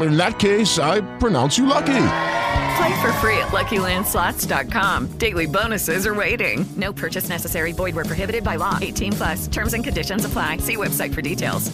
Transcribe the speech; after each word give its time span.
In 0.00 0.16
that 0.16 0.38
case, 0.38 0.78
I 0.78 1.02
pronounce 1.18 1.58
you 1.58 1.66
lucky. 1.66 2.06
Play 2.76 3.00
for 3.00 3.12
free 3.20 3.38
at 3.38 3.52
LuckyLandSlots.com. 3.52 5.18
Daily 5.18 5.46
bonuses 5.46 6.06
are 6.06 6.14
waiting. 6.14 6.66
No 6.76 6.92
purchase 6.92 7.28
necessary. 7.28 7.72
Void 7.72 7.94
where 7.94 8.04
prohibited 8.04 8.42
by 8.42 8.56
law. 8.56 8.78
18 8.80 9.12
plus. 9.12 9.48
Terms 9.48 9.74
and 9.74 9.84
conditions 9.84 10.24
apply. 10.24 10.58
See 10.58 10.76
website 10.76 11.14
for 11.14 11.22
details. 11.22 11.70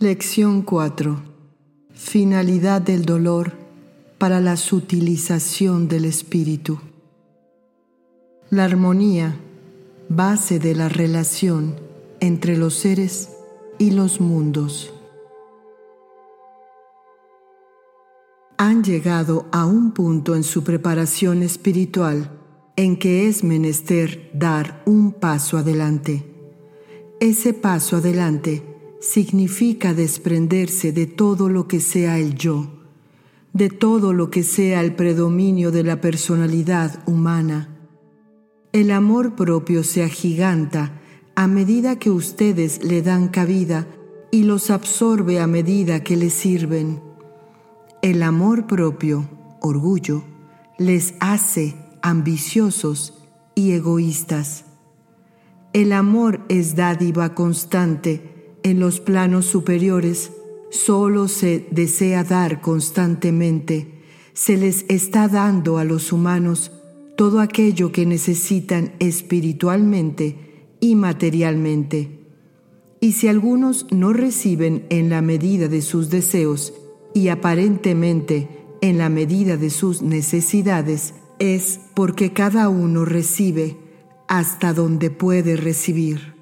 Lección 0.00 0.62
4. 0.62 1.20
Finalidad 1.92 2.80
del 2.80 3.04
dolor 3.04 3.52
para 4.18 4.40
la 4.40 4.56
sutilización 4.56 5.88
del 5.88 6.04
espíritu. 6.04 6.80
La 8.50 8.64
armonía, 8.64 9.34
base 10.08 10.60
de 10.60 10.76
la 10.76 10.88
relación 10.88 11.80
entre 12.20 12.56
los 12.56 12.74
seres 12.74 13.37
y 13.78 13.92
los 13.92 14.20
mundos. 14.20 14.92
Han 18.56 18.82
llegado 18.82 19.46
a 19.52 19.66
un 19.66 19.92
punto 19.92 20.34
en 20.34 20.42
su 20.42 20.64
preparación 20.64 21.42
espiritual 21.42 22.32
en 22.76 22.96
que 22.96 23.28
es 23.28 23.44
menester 23.44 24.30
dar 24.34 24.82
un 24.84 25.12
paso 25.12 25.58
adelante. 25.58 26.24
Ese 27.20 27.52
paso 27.52 27.96
adelante 27.96 28.62
significa 29.00 29.94
desprenderse 29.94 30.92
de 30.92 31.06
todo 31.06 31.48
lo 31.48 31.68
que 31.68 31.80
sea 31.80 32.18
el 32.18 32.34
yo, 32.34 32.84
de 33.52 33.68
todo 33.68 34.12
lo 34.12 34.30
que 34.30 34.42
sea 34.42 34.80
el 34.80 34.94
predominio 34.94 35.70
de 35.70 35.84
la 35.84 36.00
personalidad 36.00 37.02
humana. 37.06 37.76
El 38.72 38.90
amor 38.90 39.34
propio 39.34 39.82
se 39.82 40.04
agiganta 40.04 41.00
a 41.38 41.46
medida 41.46 42.00
que 42.00 42.10
ustedes 42.10 42.82
le 42.82 43.00
dan 43.00 43.28
cabida 43.28 43.86
y 44.32 44.42
los 44.42 44.70
absorbe 44.70 45.38
a 45.38 45.46
medida 45.46 46.02
que 46.02 46.16
le 46.16 46.30
sirven. 46.30 47.00
El 48.02 48.24
amor 48.24 48.66
propio, 48.66 49.28
orgullo, 49.60 50.24
les 50.78 51.14
hace 51.20 51.76
ambiciosos 52.02 53.22
y 53.54 53.70
egoístas. 53.70 54.64
El 55.72 55.92
amor 55.92 56.40
es 56.48 56.74
dádiva 56.74 57.36
constante 57.36 58.56
en 58.64 58.80
los 58.80 58.98
planos 58.98 59.46
superiores, 59.46 60.32
solo 60.72 61.28
se 61.28 61.68
desea 61.70 62.24
dar 62.24 62.60
constantemente, 62.60 64.02
se 64.32 64.56
les 64.56 64.84
está 64.88 65.28
dando 65.28 65.78
a 65.78 65.84
los 65.84 66.10
humanos 66.10 66.72
todo 67.16 67.38
aquello 67.38 67.92
que 67.92 68.06
necesitan 68.06 68.92
espiritualmente 68.98 70.47
y 70.80 70.94
materialmente. 70.94 72.18
Y 73.00 73.12
si 73.12 73.28
algunos 73.28 73.86
no 73.90 74.12
reciben 74.12 74.86
en 74.90 75.08
la 75.08 75.22
medida 75.22 75.68
de 75.68 75.82
sus 75.82 76.10
deseos 76.10 76.74
y 77.14 77.28
aparentemente 77.28 78.48
en 78.80 78.98
la 78.98 79.08
medida 79.08 79.56
de 79.56 79.70
sus 79.70 80.02
necesidades, 80.02 81.14
es 81.38 81.80
porque 81.94 82.32
cada 82.32 82.68
uno 82.68 83.04
recibe 83.04 83.76
hasta 84.26 84.72
donde 84.72 85.10
puede 85.10 85.56
recibir. 85.56 86.34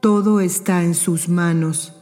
Todo 0.00 0.40
está 0.40 0.84
en 0.84 0.94
sus 0.94 1.28
manos. 1.28 1.94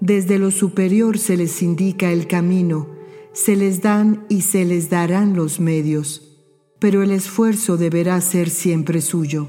Desde 0.00 0.38
lo 0.38 0.50
superior 0.50 1.18
se 1.18 1.36
les 1.36 1.62
indica 1.62 2.10
el 2.10 2.26
camino, 2.26 2.88
se 3.32 3.54
les 3.54 3.80
dan 3.80 4.26
y 4.28 4.42
se 4.42 4.64
les 4.64 4.90
darán 4.90 5.34
los 5.34 5.60
medios, 5.60 6.36
pero 6.80 7.02
el 7.02 7.12
esfuerzo 7.12 7.76
deberá 7.76 8.20
ser 8.20 8.50
siempre 8.50 9.00
suyo 9.00 9.48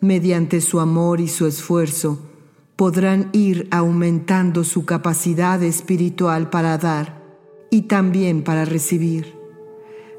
mediante 0.00 0.60
su 0.60 0.80
amor 0.80 1.20
y 1.20 1.28
su 1.28 1.46
esfuerzo, 1.46 2.18
podrán 2.76 3.30
ir 3.32 3.68
aumentando 3.70 4.62
su 4.62 4.84
capacidad 4.84 5.62
espiritual 5.62 6.50
para 6.50 6.76
dar 6.78 7.22
y 7.70 7.82
también 7.82 8.42
para 8.42 8.64
recibir. 8.64 9.34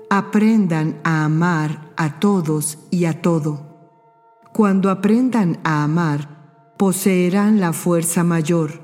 Aprendan 0.10 1.00
a 1.04 1.26
amar 1.26 1.94
a 1.98 2.20
todos 2.20 2.80
y 2.90 3.06
a 3.06 3.22
todo. 3.22 3.68
Cuando 4.54 4.90
aprendan 4.90 5.60
a 5.64 5.84
amar, 5.84 6.74
poseerán 6.78 7.60
la 7.60 7.74
fuerza 7.74 8.24
mayor, 8.24 8.82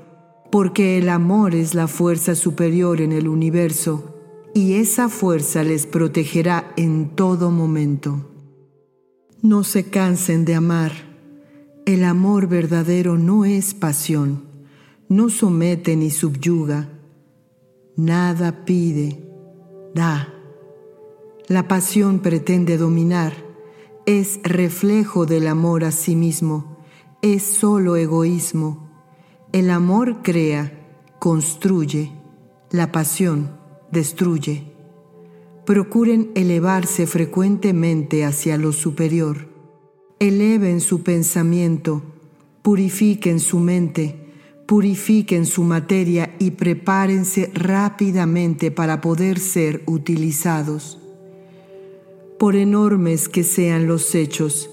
porque 0.50 0.98
el 0.98 1.08
amor 1.08 1.54
es 1.54 1.74
la 1.74 1.88
fuerza 1.88 2.34
superior 2.34 3.00
en 3.00 3.12
el 3.12 3.26
universo, 3.26 4.14
y 4.54 4.74
esa 4.74 5.08
fuerza 5.08 5.64
les 5.64 5.86
protegerá 5.86 6.72
en 6.76 7.16
todo 7.16 7.50
momento. 7.50 8.33
No 9.44 9.62
se 9.62 9.90
cansen 9.90 10.46
de 10.46 10.54
amar. 10.54 10.92
El 11.84 12.04
amor 12.04 12.48
verdadero 12.48 13.18
no 13.18 13.44
es 13.44 13.74
pasión, 13.74 14.44
no 15.10 15.28
somete 15.28 15.96
ni 15.96 16.08
subyuga, 16.08 16.88
nada 17.94 18.64
pide, 18.64 19.22
da. 19.94 20.32
La 21.46 21.68
pasión 21.68 22.20
pretende 22.20 22.78
dominar, 22.78 23.34
es 24.06 24.40
reflejo 24.44 25.26
del 25.26 25.46
amor 25.46 25.84
a 25.84 25.92
sí 25.92 26.16
mismo, 26.16 26.78
es 27.20 27.42
solo 27.42 27.96
egoísmo. 27.96 28.88
El 29.52 29.68
amor 29.68 30.22
crea, 30.22 30.72
construye, 31.18 32.12
la 32.70 32.90
pasión 32.92 33.50
destruye 33.90 34.73
procuren 35.64 36.30
elevarse 36.34 37.06
frecuentemente 37.06 38.24
hacia 38.24 38.58
lo 38.58 38.72
superior. 38.72 39.48
Eleven 40.18 40.80
su 40.80 41.02
pensamiento, 41.02 42.02
purifiquen 42.62 43.40
su 43.40 43.58
mente, 43.60 44.16
purifiquen 44.66 45.46
su 45.46 45.62
materia 45.62 46.34
y 46.38 46.52
prepárense 46.52 47.50
rápidamente 47.54 48.70
para 48.70 49.00
poder 49.00 49.38
ser 49.38 49.82
utilizados. 49.86 51.00
Por 52.38 52.56
enormes 52.56 53.28
que 53.28 53.42
sean 53.42 53.86
los 53.86 54.14
hechos, 54.14 54.70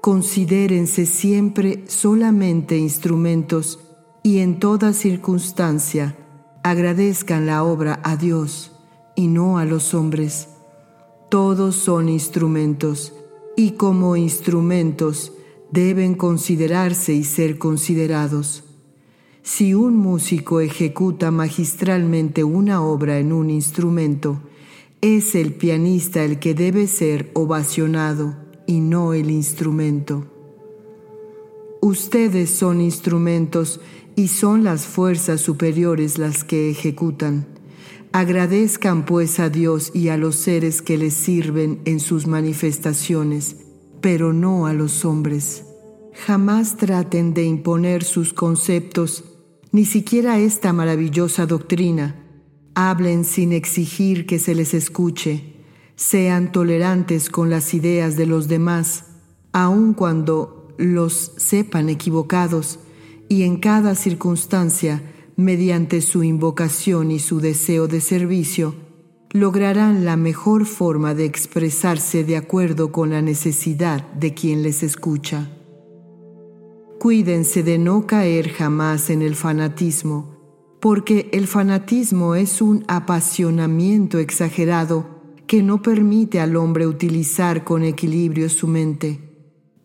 considérense 0.00 1.06
siempre 1.06 1.84
solamente 1.86 2.76
instrumentos 2.76 3.78
y 4.24 4.38
en 4.38 4.58
toda 4.58 4.92
circunstancia 4.92 6.16
agradezcan 6.64 7.46
la 7.46 7.62
obra 7.62 8.00
a 8.02 8.16
Dios 8.16 8.71
y 9.22 9.28
no 9.28 9.58
a 9.58 9.64
los 9.64 9.94
hombres. 9.94 10.48
Todos 11.30 11.76
son 11.76 12.08
instrumentos 12.08 13.12
y 13.56 13.72
como 13.72 14.16
instrumentos 14.16 15.32
deben 15.70 16.14
considerarse 16.14 17.12
y 17.12 17.22
ser 17.22 17.56
considerados. 17.56 18.64
Si 19.44 19.74
un 19.74 19.96
músico 19.96 20.60
ejecuta 20.60 21.30
magistralmente 21.30 22.42
una 22.42 22.82
obra 22.82 23.20
en 23.20 23.32
un 23.32 23.48
instrumento, 23.48 24.40
es 25.00 25.36
el 25.36 25.54
pianista 25.54 26.24
el 26.24 26.40
que 26.40 26.54
debe 26.54 26.88
ser 26.88 27.30
ovacionado 27.34 28.34
y 28.66 28.80
no 28.80 29.12
el 29.12 29.30
instrumento. 29.30 30.26
Ustedes 31.80 32.50
son 32.50 32.80
instrumentos 32.80 33.80
y 34.16 34.28
son 34.28 34.64
las 34.64 34.84
fuerzas 34.84 35.40
superiores 35.40 36.18
las 36.18 36.42
que 36.42 36.70
ejecutan. 36.70 37.51
Agradezcan 38.12 39.06
pues 39.06 39.40
a 39.40 39.48
Dios 39.48 39.90
y 39.94 40.08
a 40.08 40.18
los 40.18 40.36
seres 40.36 40.82
que 40.82 40.98
les 40.98 41.14
sirven 41.14 41.80
en 41.86 41.98
sus 41.98 42.26
manifestaciones, 42.26 43.56
pero 44.02 44.34
no 44.34 44.66
a 44.66 44.74
los 44.74 45.06
hombres. 45.06 45.64
Jamás 46.26 46.76
traten 46.76 47.32
de 47.32 47.44
imponer 47.44 48.04
sus 48.04 48.34
conceptos, 48.34 49.24
ni 49.70 49.86
siquiera 49.86 50.38
esta 50.38 50.74
maravillosa 50.74 51.46
doctrina. 51.46 52.16
Hablen 52.74 53.24
sin 53.24 53.52
exigir 53.52 54.26
que 54.26 54.38
se 54.38 54.54
les 54.54 54.74
escuche. 54.74 55.54
Sean 55.96 56.52
tolerantes 56.52 57.30
con 57.30 57.48
las 57.48 57.72
ideas 57.72 58.16
de 58.16 58.26
los 58.26 58.46
demás, 58.46 59.06
aun 59.52 59.94
cuando 59.94 60.74
los 60.76 61.32
sepan 61.38 61.88
equivocados 61.88 62.78
y 63.28 63.44
en 63.44 63.56
cada 63.56 63.94
circunstancia, 63.94 65.02
mediante 65.36 66.00
su 66.00 66.22
invocación 66.22 67.10
y 67.10 67.18
su 67.18 67.40
deseo 67.40 67.88
de 67.88 68.00
servicio, 68.00 68.74
lograrán 69.32 70.04
la 70.04 70.16
mejor 70.16 70.66
forma 70.66 71.14
de 71.14 71.24
expresarse 71.24 72.22
de 72.24 72.36
acuerdo 72.36 72.92
con 72.92 73.10
la 73.10 73.22
necesidad 73.22 74.06
de 74.12 74.34
quien 74.34 74.62
les 74.62 74.82
escucha. 74.82 75.50
Cuídense 76.98 77.62
de 77.62 77.78
no 77.78 78.06
caer 78.06 78.50
jamás 78.50 79.10
en 79.10 79.22
el 79.22 79.34
fanatismo, 79.34 80.36
porque 80.80 81.30
el 81.32 81.46
fanatismo 81.46 82.34
es 82.34 82.60
un 82.60 82.84
apasionamiento 82.88 84.18
exagerado 84.18 85.06
que 85.46 85.62
no 85.62 85.82
permite 85.82 86.40
al 86.40 86.56
hombre 86.56 86.86
utilizar 86.86 87.64
con 87.64 87.82
equilibrio 87.82 88.48
su 88.48 88.68
mente. 88.68 89.20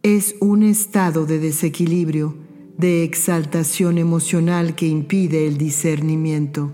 Es 0.03 0.35
un 0.39 0.63
estado 0.63 1.25
de 1.25 1.39
desequilibrio, 1.39 2.35
de 2.77 3.03
exaltación 3.03 3.97
emocional 3.97 4.75
que 4.75 4.87
impide 4.87 5.47
el 5.47 5.57
discernimiento. 5.57 6.73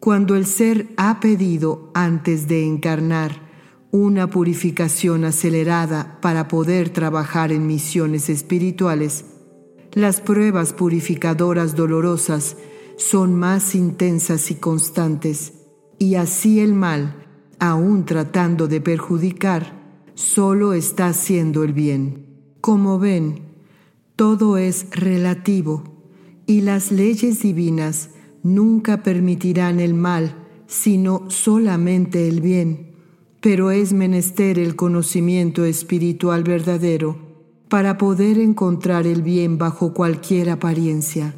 Cuando 0.00 0.36
el 0.36 0.46
ser 0.46 0.88
ha 0.96 1.20
pedido 1.20 1.90
antes 1.94 2.48
de 2.48 2.64
encarnar 2.64 3.46
una 3.90 4.28
purificación 4.28 5.24
acelerada 5.24 6.18
para 6.20 6.48
poder 6.48 6.90
trabajar 6.90 7.52
en 7.52 7.66
misiones 7.66 8.28
espirituales, 8.28 9.24
las 9.92 10.20
pruebas 10.20 10.72
purificadoras 10.72 11.74
dolorosas 11.74 12.56
son 12.98 13.34
más 13.34 13.74
intensas 13.74 14.50
y 14.50 14.56
constantes, 14.56 15.54
y 15.98 16.16
así 16.16 16.60
el 16.60 16.74
mal, 16.74 17.24
aun 17.58 18.04
tratando 18.04 18.68
de 18.68 18.80
perjudicar, 18.80 20.04
solo 20.14 20.72
está 20.72 21.06
haciendo 21.08 21.64
el 21.64 21.72
bien. 21.72 22.26
Como 22.60 22.98
ven, 22.98 23.45
todo 24.16 24.56
es 24.56 24.86
relativo, 24.90 25.84
y 26.46 26.62
las 26.62 26.90
leyes 26.90 27.42
divinas 27.42 28.10
nunca 28.42 29.02
permitirán 29.02 29.78
el 29.78 29.92
mal, 29.92 30.34
sino 30.66 31.30
solamente 31.30 32.26
el 32.26 32.40
bien. 32.40 32.94
Pero 33.40 33.70
es 33.70 33.92
menester 33.92 34.58
el 34.58 34.74
conocimiento 34.74 35.64
espiritual 35.64 36.42
verdadero 36.42 37.16
para 37.68 37.98
poder 37.98 38.38
encontrar 38.38 39.06
el 39.06 39.22
bien 39.22 39.58
bajo 39.58 39.92
cualquier 39.92 40.50
apariencia. 40.50 41.34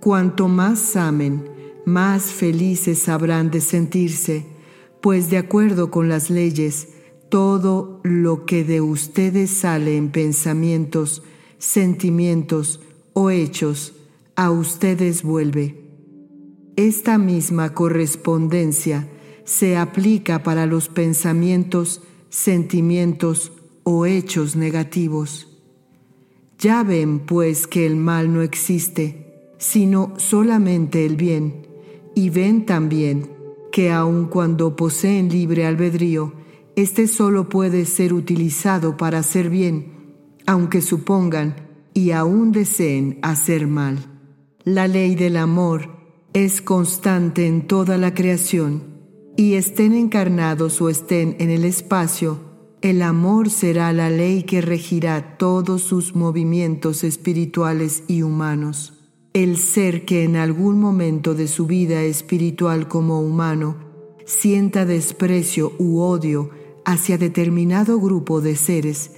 Cuanto 0.00 0.48
más 0.48 0.96
amen, 0.96 1.44
más 1.86 2.24
felices 2.24 3.08
habrán 3.08 3.50
de 3.50 3.60
sentirse, 3.60 4.46
pues 5.00 5.30
de 5.30 5.38
acuerdo 5.38 5.90
con 5.90 6.08
las 6.08 6.28
leyes, 6.28 6.88
todo 7.28 8.00
lo 8.02 8.46
que 8.46 8.64
de 8.64 8.80
ustedes 8.80 9.50
sale 9.50 9.96
en 9.96 10.10
pensamientos, 10.10 11.22
sentimientos 11.62 12.80
o 13.12 13.30
hechos, 13.30 13.94
a 14.34 14.50
ustedes 14.50 15.22
vuelve. 15.22 15.76
Esta 16.74 17.18
misma 17.18 17.72
correspondencia 17.72 19.08
se 19.44 19.76
aplica 19.76 20.42
para 20.42 20.66
los 20.66 20.88
pensamientos, 20.88 22.02
sentimientos 22.30 23.52
o 23.84 24.06
hechos 24.06 24.56
negativos. 24.56 25.60
Ya 26.58 26.82
ven 26.82 27.20
pues 27.20 27.68
que 27.68 27.86
el 27.86 27.94
mal 27.94 28.34
no 28.34 28.42
existe, 28.42 29.54
sino 29.58 30.14
solamente 30.16 31.06
el 31.06 31.14
bien, 31.14 31.68
y 32.16 32.30
ven 32.30 32.66
también 32.66 33.30
que 33.70 33.92
aun 33.92 34.26
cuando 34.26 34.74
poseen 34.74 35.28
libre 35.28 35.64
albedrío, 35.64 36.32
éste 36.74 37.06
solo 37.06 37.48
puede 37.48 37.84
ser 37.84 38.12
utilizado 38.12 38.96
para 38.96 39.18
hacer 39.18 39.48
bien, 39.48 39.91
aunque 40.46 40.80
supongan 40.80 41.56
y 41.94 42.10
aún 42.10 42.52
deseen 42.52 43.18
hacer 43.22 43.66
mal. 43.66 43.98
La 44.64 44.88
ley 44.88 45.14
del 45.14 45.36
amor 45.36 45.90
es 46.32 46.62
constante 46.62 47.46
en 47.46 47.66
toda 47.66 47.98
la 47.98 48.14
creación, 48.14 48.92
y 49.36 49.54
estén 49.54 49.94
encarnados 49.94 50.80
o 50.80 50.88
estén 50.88 51.36
en 51.38 51.50
el 51.50 51.64
espacio, 51.64 52.38
el 52.82 53.02
amor 53.02 53.48
será 53.48 53.92
la 53.92 54.10
ley 54.10 54.42
que 54.42 54.60
regirá 54.60 55.36
todos 55.38 55.82
sus 55.82 56.16
movimientos 56.16 57.04
espirituales 57.04 58.02
y 58.08 58.22
humanos. 58.22 58.94
El 59.32 59.56
ser 59.56 60.04
que 60.04 60.24
en 60.24 60.36
algún 60.36 60.80
momento 60.80 61.34
de 61.34 61.48
su 61.48 61.66
vida 61.66 62.02
espiritual 62.02 62.88
como 62.88 63.22
humano 63.22 63.76
sienta 64.26 64.84
desprecio 64.84 65.72
u 65.78 66.00
odio 66.00 66.50
hacia 66.84 67.18
determinado 67.18 68.00
grupo 68.00 68.40
de 68.40 68.56
seres, 68.56 69.12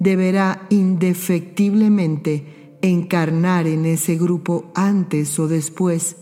deberá 0.00 0.66
indefectiblemente 0.70 2.78
encarnar 2.82 3.68
en 3.68 3.86
ese 3.86 4.16
grupo 4.16 4.72
antes 4.74 5.38
o 5.38 5.46
después 5.46 6.16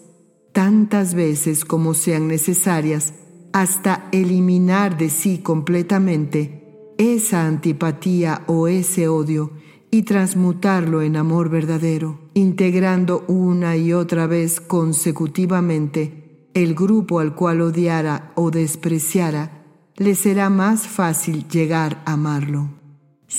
tantas 0.53 1.15
veces 1.15 1.65
como 1.65 1.95
sean 1.95 2.29
necesarias 2.29 3.15
hasta 3.53 4.09
eliminar 4.13 4.99
de 4.99 5.09
sí 5.09 5.39
completamente 5.39 6.95
esa 6.99 7.47
antipatía 7.47 8.43
o 8.49 8.67
ese 8.67 9.09
odio 9.09 9.53
y 9.91 10.03
transmutarlo 10.03 11.01
en 11.01 11.17
amor 11.17 11.49
verdadero, 11.49 12.19
integrando 12.35 13.25
una 13.29 13.77
y 13.77 13.93
otra 13.93 14.27
vez 14.27 14.61
consecutivamente 14.61 16.51
el 16.55 16.75
grupo 16.75 17.21
al 17.21 17.37
cual 17.37 17.61
odiara 17.61 18.33
o 18.35 18.51
despreciara, 18.51 19.65
le 19.97 20.15
será 20.15 20.51
más 20.51 20.89
fácil 20.89 21.47
llegar 21.49 22.03
a 22.05 22.15
amarlo. 22.15 22.78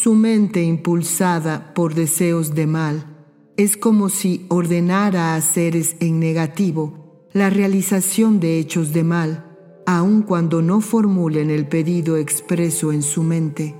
Su 0.01 0.16
mente 0.16 0.63
impulsada 0.63 1.74
por 1.74 1.94
deseos 1.94 2.56
de 2.56 2.68
mal 2.68 3.04
es 3.57 3.75
como 3.75 4.07
si 4.07 4.46
ordenara 4.48 5.36
a 5.36 5.42
seres 5.42 5.98
en 6.00 6.22
negativo 6.22 7.28
la 7.34 7.50
realización 7.50 8.40
de 8.40 8.60
hechos 8.60 8.94
de 8.94 9.04
mal, 9.04 9.57
aun 9.86 10.22
cuando 10.22 10.62
no 10.62 10.80
formulen 10.80 11.50
el 11.50 11.68
pedido 11.68 12.16
expreso 12.16 12.94
en 12.94 13.01
su 13.01 13.24
mente. 13.24 13.75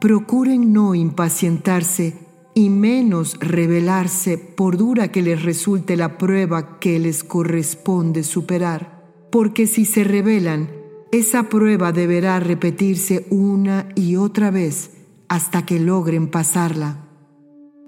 Procuren 0.00 0.72
no 0.72 0.96
impacientarse 0.96 2.16
y 2.52 2.68
menos 2.68 3.38
rebelarse 3.38 4.38
por 4.38 4.76
dura 4.76 5.12
que 5.12 5.22
les 5.22 5.44
resulte 5.44 5.96
la 5.96 6.18
prueba 6.18 6.80
que 6.80 6.98
les 6.98 7.22
corresponde 7.22 8.24
superar, 8.24 9.04
porque 9.30 9.68
si 9.68 9.84
se 9.84 10.02
rebelan, 10.02 10.79
esa 11.12 11.48
prueba 11.48 11.92
deberá 11.92 12.40
repetirse 12.40 13.26
una 13.30 13.88
y 13.94 14.16
otra 14.16 14.50
vez 14.50 14.90
hasta 15.28 15.66
que 15.66 15.80
logren 15.80 16.28
pasarla. 16.28 17.06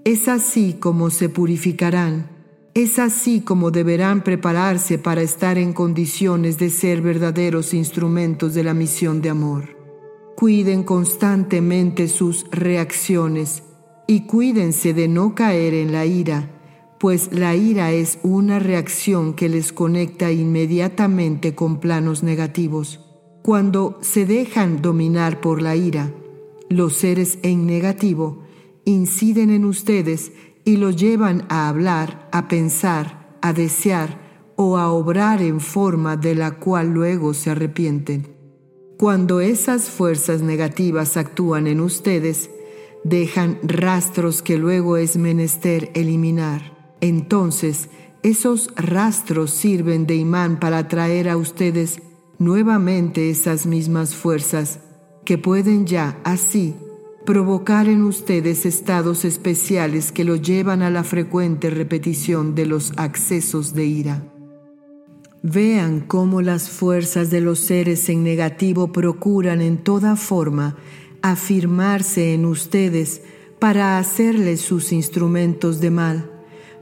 Es 0.04 0.28
así 0.28 0.74
como 0.74 1.10
se 1.10 1.28
purificarán 1.28 2.32
es 2.74 2.98
así 2.98 3.42
como 3.42 3.70
deberán 3.70 4.24
prepararse 4.24 4.96
para 4.96 5.20
estar 5.20 5.58
en 5.58 5.74
condiciones 5.74 6.56
de 6.56 6.70
ser 6.70 7.02
verdaderos 7.02 7.74
instrumentos 7.74 8.54
de 8.54 8.64
la 8.64 8.72
misión 8.72 9.20
de 9.20 9.28
amor. 9.28 9.76
Cuiden 10.36 10.82
constantemente 10.82 12.08
sus 12.08 12.46
reacciones 12.50 13.62
y 14.06 14.22
cuídense 14.22 14.94
de 14.94 15.06
no 15.06 15.34
caer 15.34 15.74
en 15.74 15.92
la 15.92 16.06
ira, 16.06 16.48
pues 16.98 17.30
la 17.30 17.54
ira 17.54 17.92
es 17.92 18.18
una 18.22 18.58
reacción 18.58 19.34
que 19.34 19.50
les 19.50 19.74
conecta 19.74 20.32
inmediatamente 20.32 21.54
con 21.54 21.78
planos 21.78 22.22
negativos. 22.22 23.01
Cuando 23.42 23.98
se 24.02 24.24
dejan 24.24 24.82
dominar 24.82 25.40
por 25.40 25.62
la 25.62 25.74
ira, 25.74 26.12
los 26.68 26.94
seres 26.94 27.40
en 27.42 27.66
negativo 27.66 28.44
inciden 28.84 29.50
en 29.50 29.64
ustedes 29.64 30.30
y 30.64 30.76
lo 30.76 30.90
llevan 30.90 31.44
a 31.48 31.68
hablar, 31.68 32.28
a 32.30 32.46
pensar, 32.46 33.36
a 33.42 33.52
desear 33.52 34.54
o 34.54 34.78
a 34.78 34.92
obrar 34.92 35.42
en 35.42 35.58
forma 35.58 36.16
de 36.16 36.36
la 36.36 36.52
cual 36.52 36.94
luego 36.94 37.34
se 37.34 37.50
arrepienten. 37.50 38.28
Cuando 38.96 39.40
esas 39.40 39.90
fuerzas 39.90 40.40
negativas 40.42 41.16
actúan 41.16 41.66
en 41.66 41.80
ustedes, 41.80 42.48
dejan 43.02 43.58
rastros 43.64 44.40
que 44.42 44.56
luego 44.56 44.96
es 44.96 45.16
menester 45.16 45.90
eliminar. 45.94 46.96
Entonces, 47.00 47.88
esos 48.22 48.70
rastros 48.76 49.50
sirven 49.50 50.06
de 50.06 50.14
imán 50.14 50.60
para 50.60 50.78
atraer 50.78 51.28
a 51.28 51.36
ustedes 51.36 52.00
nuevamente 52.44 53.30
esas 53.30 53.66
mismas 53.66 54.14
fuerzas 54.14 54.80
que 55.24 55.38
pueden 55.38 55.86
ya 55.86 56.18
así 56.24 56.74
provocar 57.24 57.88
en 57.88 58.02
ustedes 58.02 58.66
estados 58.66 59.24
especiales 59.24 60.10
que 60.10 60.24
lo 60.24 60.36
llevan 60.36 60.82
a 60.82 60.90
la 60.90 61.04
frecuente 61.04 61.70
repetición 61.70 62.54
de 62.54 62.66
los 62.66 62.92
accesos 62.96 63.74
de 63.74 63.86
ira. 63.86 64.22
Vean 65.42 66.00
cómo 66.00 66.42
las 66.42 66.68
fuerzas 66.68 67.30
de 67.30 67.40
los 67.40 67.60
seres 67.60 68.08
en 68.08 68.24
negativo 68.24 68.92
procuran 68.92 69.60
en 69.60 69.78
toda 69.78 70.16
forma 70.16 70.76
afirmarse 71.20 72.34
en 72.34 72.44
ustedes 72.44 73.22
para 73.60 73.98
hacerles 73.98 74.60
sus 74.60 74.92
instrumentos 74.92 75.80
de 75.80 75.90
mal, 75.90 76.30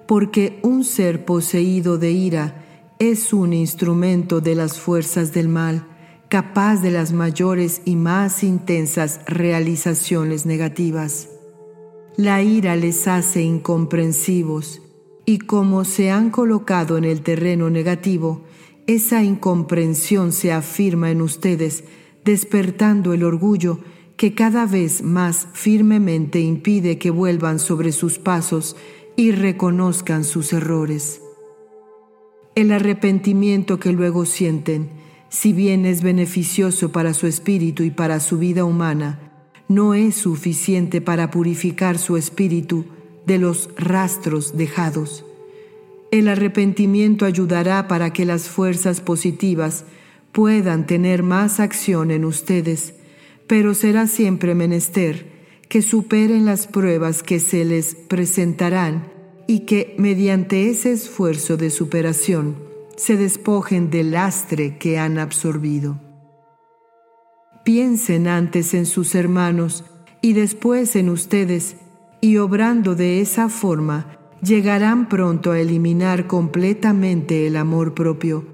porque 0.07 0.59
un 0.62 0.85
ser 0.85 1.26
poseído 1.26 1.99
de 1.99 2.12
ira 2.12 2.60
es 3.00 3.33
un 3.33 3.54
instrumento 3.54 4.42
de 4.42 4.54
las 4.54 4.78
fuerzas 4.78 5.33
del 5.33 5.49
mal 5.49 5.87
capaz 6.28 6.83
de 6.83 6.90
las 6.90 7.12
mayores 7.12 7.80
y 7.87 7.97
más 7.97 8.45
intensas 8.45 9.23
realizaciones 9.26 10.45
negativas. 10.45 11.30
La 12.16 12.42
ira 12.42 12.76
les 12.76 13.09
hace 13.09 13.42
incomprensivos 13.42 14.83
y 15.25 15.38
como 15.38 15.85
se 15.85 16.11
han 16.11 16.30
colocado 16.30 16.99
en 16.99 17.04
el 17.04 17.23
terreno 17.23 17.71
negativo, 17.71 18.45
esa 18.87 19.25
incomprensión 19.25 20.30
se 20.30 20.52
afirma 20.52 21.11
en 21.11 21.23
ustedes, 21.23 21.85
despertando 22.25 23.14
el 23.14 23.25
orgullo 23.25 23.80
que 24.19 24.35
cada 24.35 24.66
vez 24.66 25.02
más 25.02 25.49
firmemente 25.54 26.40
impide 26.40 26.99
que 26.99 27.11
vuelvan 27.11 27.61
sobre 27.61 27.92
sus 27.92 28.19
pasos 28.19 28.76
y 29.16 29.33
reconozcan 29.33 30.23
sus 30.23 30.52
errores. 30.52 31.23
El 32.61 32.73
arrepentimiento 32.73 33.81
que 33.81 33.90
luego 33.90 34.26
sienten, 34.26 34.90
si 35.31 35.55
bien 35.55 35.87
es 35.87 36.02
beneficioso 36.02 36.93
para 36.93 37.14
su 37.14 37.26
espíritu 37.26 37.85
y 37.85 37.90
para 37.90 38.21
su 38.21 38.37
vida 38.37 38.67
humana, 38.67 39.33
no 39.69 39.95
es 39.95 40.17
suficiente 40.17 41.00
para 41.00 41.31
purificar 41.31 41.97
su 41.97 42.19
espíritu 42.19 42.85
de 43.25 43.38
los 43.38 43.71
rastros 43.79 44.59
dejados. 44.59 45.25
El 46.11 46.29
arrepentimiento 46.29 47.25
ayudará 47.25 47.88
para 47.88 48.12
que 48.12 48.26
las 48.26 48.50
fuerzas 48.50 49.00
positivas 49.00 49.87
puedan 50.31 50.87
tener 50.87 51.23
más 51.23 51.61
acción 51.61 52.11
en 52.11 52.26
ustedes, 52.26 52.93
pero 53.47 53.73
será 53.73 54.07
siempre 54.07 54.55
menester 54.55 55.33
que 55.71 55.81
superen 55.81 56.45
las 56.45 56.67
pruebas 56.67 57.23
que 57.23 57.40
se 57.40 57.64
les 57.64 57.95
presentarán 57.95 59.20
y 59.50 59.66
que 59.66 59.97
mediante 59.99 60.71
ese 60.71 60.92
esfuerzo 60.92 61.57
de 61.57 61.71
superación 61.71 62.54
se 62.95 63.16
despojen 63.16 63.90
del 63.90 64.12
lastre 64.12 64.78
que 64.78 64.97
han 64.97 65.19
absorbido. 65.19 65.99
Piensen 67.64 68.28
antes 68.28 68.75
en 68.75 68.87
sus 68.87 69.16
hermanos 69.16 69.85
y 70.23 70.35
después 70.35 70.95
en 70.95 71.09
ustedes, 71.09 71.75
y 72.21 72.37
obrando 72.37 72.95
de 72.95 73.21
esa 73.21 73.49
forma, 73.49 74.21
llegarán 74.40 75.09
pronto 75.09 75.50
a 75.50 75.59
eliminar 75.59 76.28
completamente 76.28 77.49
el 77.49 77.57
amor 77.57 77.92
propio, 77.92 78.47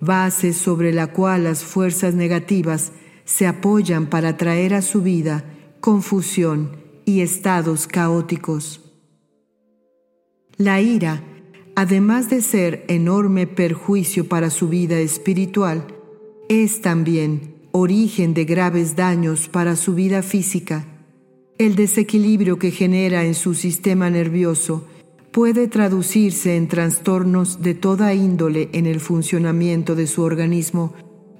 base 0.00 0.52
sobre 0.52 0.92
la 0.92 1.12
cual 1.12 1.44
las 1.44 1.62
fuerzas 1.62 2.14
negativas 2.14 2.90
se 3.24 3.46
apoyan 3.46 4.08
para 4.08 4.36
traer 4.36 4.74
a 4.74 4.82
su 4.82 5.00
vida 5.00 5.44
confusión 5.78 6.72
y 7.04 7.20
estados 7.20 7.86
caóticos. 7.86 8.89
La 10.60 10.82
ira, 10.82 11.22
además 11.74 12.28
de 12.28 12.42
ser 12.42 12.84
enorme 12.88 13.46
perjuicio 13.46 14.28
para 14.28 14.50
su 14.50 14.68
vida 14.68 14.98
espiritual, 14.98 15.86
es 16.50 16.82
también 16.82 17.54
origen 17.72 18.34
de 18.34 18.44
graves 18.44 18.94
daños 18.94 19.48
para 19.48 19.74
su 19.74 19.94
vida 19.94 20.22
física. 20.22 20.84
El 21.56 21.76
desequilibrio 21.76 22.58
que 22.58 22.72
genera 22.72 23.24
en 23.24 23.32
su 23.32 23.54
sistema 23.54 24.10
nervioso 24.10 24.86
puede 25.32 25.66
traducirse 25.66 26.56
en 26.56 26.68
trastornos 26.68 27.62
de 27.62 27.72
toda 27.72 28.12
índole 28.12 28.68
en 28.74 28.84
el 28.84 29.00
funcionamiento 29.00 29.94
de 29.94 30.06
su 30.06 30.20
organismo, 30.20 30.92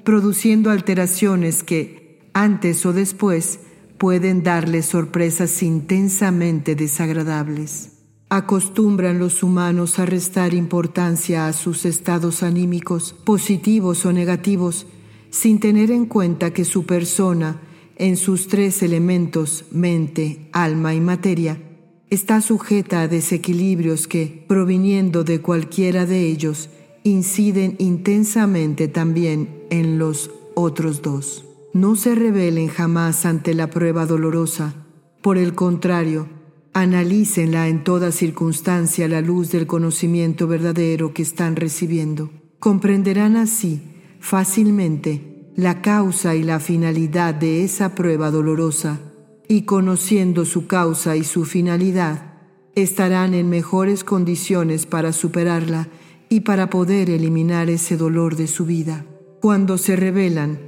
produciendo 0.03 0.71
alteraciones 0.71 1.63
que, 1.63 2.21
antes 2.33 2.87
o 2.87 2.95
después, 2.95 3.61
pueden 3.99 4.43
darle 4.43 4.81
sorpresas 4.81 5.63
intensamente 5.63 6.75
desagradables. 6.75 7.90
Acostumbran 8.33 9.19
los 9.19 9.43
humanos 9.43 9.99
a 9.99 10.07
restar 10.07 10.55
importancia 10.55 11.49
a 11.49 11.53
sus 11.53 11.85
estados 11.85 12.45
anímicos, 12.45 13.13
positivos 13.13 14.07
o 14.07 14.13
negativos, 14.13 14.87
sin 15.31 15.59
tener 15.59 15.91
en 15.91 16.07
cuenta 16.07 16.53
que 16.53 16.65
su 16.65 16.87
persona, 16.87 17.61
en 17.97 18.17
sus 18.17 18.47
tres 18.47 18.85
elementos, 18.85 19.65
mente, 19.73 20.49
alma 20.53 20.95
y 20.95 21.01
materia, 21.01 21.61
está 22.09 22.41
sujeta 22.41 23.03
a 23.03 23.09
desequilibrios 23.09 24.07
que, 24.07 24.45
proviniendo 24.47 25.25
de 25.25 25.41
cualquiera 25.41 26.07
de 26.07 26.29
ellos, 26.29 26.71
inciden 27.03 27.75
intensamente 27.81 28.87
también 28.87 29.65
en 29.71 29.99
los 29.99 30.31
otros 30.55 31.03
dos. 31.03 31.45
No 31.73 31.97
se 31.97 32.15
rebelen 32.15 32.69
jamás 32.69 33.27
ante 33.27 33.55
la 33.55 33.71
prueba 33.71 34.07
dolorosa. 34.07 34.75
Por 35.21 35.37
el 35.37 35.57
contrario, 35.57 36.29
analícenla 36.73 37.69
en 37.69 37.83
toda 37.83 38.13
circunstancia 38.13 39.07
a 39.07 39.09
la 39.09 39.21
luz 39.21 39.51
del 39.51 39.67
conocimiento 39.67 40.47
verdadero 40.47 41.13
que 41.13 41.23
están 41.23 41.57
recibiendo. 41.57 42.31
Comprenderán 42.59 43.37
así 43.37 43.83
fácilmente 44.21 45.51
la 45.57 45.83
causa 45.83 46.35
y 46.37 46.43
la 46.43 46.61
finalidad 46.61 47.35
de 47.35 47.65
esa 47.65 47.95
prueba 47.95 48.31
dolorosa 48.31 49.01
y 49.49 49.63
conociendo 49.63 50.45
su 50.45 50.69
causa 50.69 51.17
y 51.17 51.25
su 51.25 51.45
finalidad, 51.45 52.35
estarán 52.77 53.35
en 53.35 53.51
mejores 53.51 54.05
condiciones 54.05 54.87
para 54.87 55.13
superarla 55.13 55.89
y 56.29 56.41
para 56.41 56.71
poder 56.71 57.11
eliminar 57.11 57.69
ese 57.69 57.97
dolor 57.97 58.37
de 58.37 58.47
su 58.47 58.65
vida. 58.65 59.05
Cuando 59.41 59.77
se 59.77 59.97
revelan, 59.97 60.61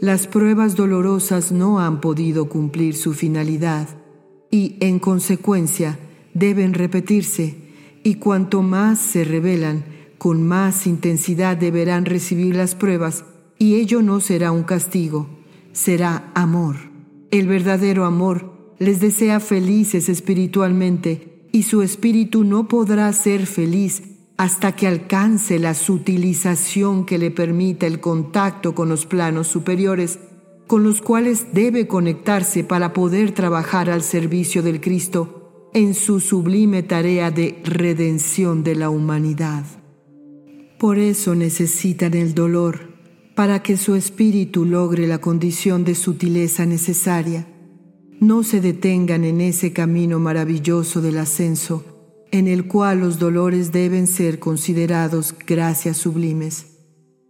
las 0.00 0.28
pruebas 0.28 0.76
dolorosas 0.76 1.50
no 1.50 1.80
han 1.80 2.00
podido 2.00 2.48
cumplir 2.48 2.94
su 2.94 3.12
finalidad 3.12 3.88
y, 4.50 4.76
en 4.80 4.98
consecuencia, 4.98 5.98
deben 6.34 6.74
repetirse, 6.74 7.56
y 8.02 8.14
cuanto 8.14 8.62
más 8.62 8.98
se 8.98 9.24
revelan, 9.24 9.84
con 10.18 10.46
más 10.46 10.86
intensidad 10.86 11.56
deberán 11.56 12.04
recibir 12.04 12.56
las 12.56 12.74
pruebas, 12.74 13.24
y 13.58 13.74
ello 13.74 14.02
no 14.02 14.20
será 14.20 14.52
un 14.52 14.62
castigo, 14.62 15.28
será 15.72 16.30
amor. 16.34 16.76
El 17.30 17.46
verdadero 17.46 18.04
amor 18.04 18.74
les 18.78 19.00
desea 19.00 19.40
felices 19.40 20.08
espiritualmente 20.08 21.46
y 21.52 21.64
su 21.64 21.82
espíritu 21.82 22.44
no 22.44 22.68
podrá 22.68 23.12
ser 23.12 23.46
feliz 23.46 24.02
hasta 24.36 24.72
que 24.72 24.86
alcance 24.86 25.58
la 25.58 25.74
sutilización 25.74 27.04
que 27.04 27.18
le 27.18 27.32
permita 27.32 27.86
el 27.86 27.98
contacto 27.98 28.74
con 28.74 28.88
los 28.88 29.04
planos 29.04 29.48
superiores, 29.48 30.20
con 30.68 30.84
los 30.84 31.00
cuales 31.00 31.46
debe 31.52 31.88
conectarse 31.88 32.62
para 32.62 32.92
poder 32.92 33.32
trabajar 33.32 33.90
al 33.90 34.02
servicio 34.02 34.62
del 34.62 34.80
Cristo 34.80 35.70
en 35.74 35.94
su 35.94 36.20
sublime 36.20 36.82
tarea 36.82 37.30
de 37.30 37.60
redención 37.64 38.62
de 38.62 38.74
la 38.74 38.90
humanidad. 38.90 39.64
Por 40.78 40.98
eso 40.98 41.34
necesitan 41.34 42.14
el 42.14 42.34
dolor 42.34 42.94
para 43.34 43.62
que 43.62 43.76
su 43.76 43.94
espíritu 43.94 44.64
logre 44.64 45.06
la 45.06 45.18
condición 45.18 45.84
de 45.84 45.94
sutileza 45.94 46.66
necesaria. 46.66 47.46
No 48.20 48.42
se 48.42 48.60
detengan 48.60 49.24
en 49.24 49.40
ese 49.40 49.72
camino 49.72 50.18
maravilloso 50.18 51.00
del 51.00 51.18
ascenso, 51.18 51.84
en 52.30 52.46
el 52.46 52.66
cual 52.66 53.00
los 53.00 53.18
dolores 53.18 53.72
deben 53.72 54.06
ser 54.06 54.38
considerados 54.38 55.34
gracias 55.46 55.96
sublimes. 55.96 56.66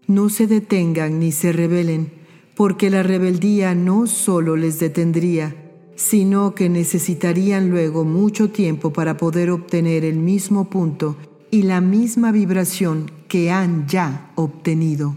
No 0.06 0.28
se 0.28 0.46
detengan 0.46 1.20
ni 1.20 1.30
se 1.30 1.52
rebelen, 1.52 2.17
porque 2.58 2.90
la 2.90 3.04
rebeldía 3.04 3.76
no 3.76 4.08
solo 4.08 4.56
les 4.56 4.80
detendría, 4.80 5.54
sino 5.94 6.56
que 6.56 6.68
necesitarían 6.68 7.70
luego 7.70 8.04
mucho 8.04 8.50
tiempo 8.50 8.92
para 8.92 9.16
poder 9.16 9.52
obtener 9.52 10.04
el 10.04 10.16
mismo 10.16 10.68
punto 10.68 11.16
y 11.52 11.62
la 11.62 11.80
misma 11.80 12.32
vibración 12.32 13.12
que 13.28 13.52
han 13.52 13.86
ya 13.86 14.32
obtenido. 14.34 15.16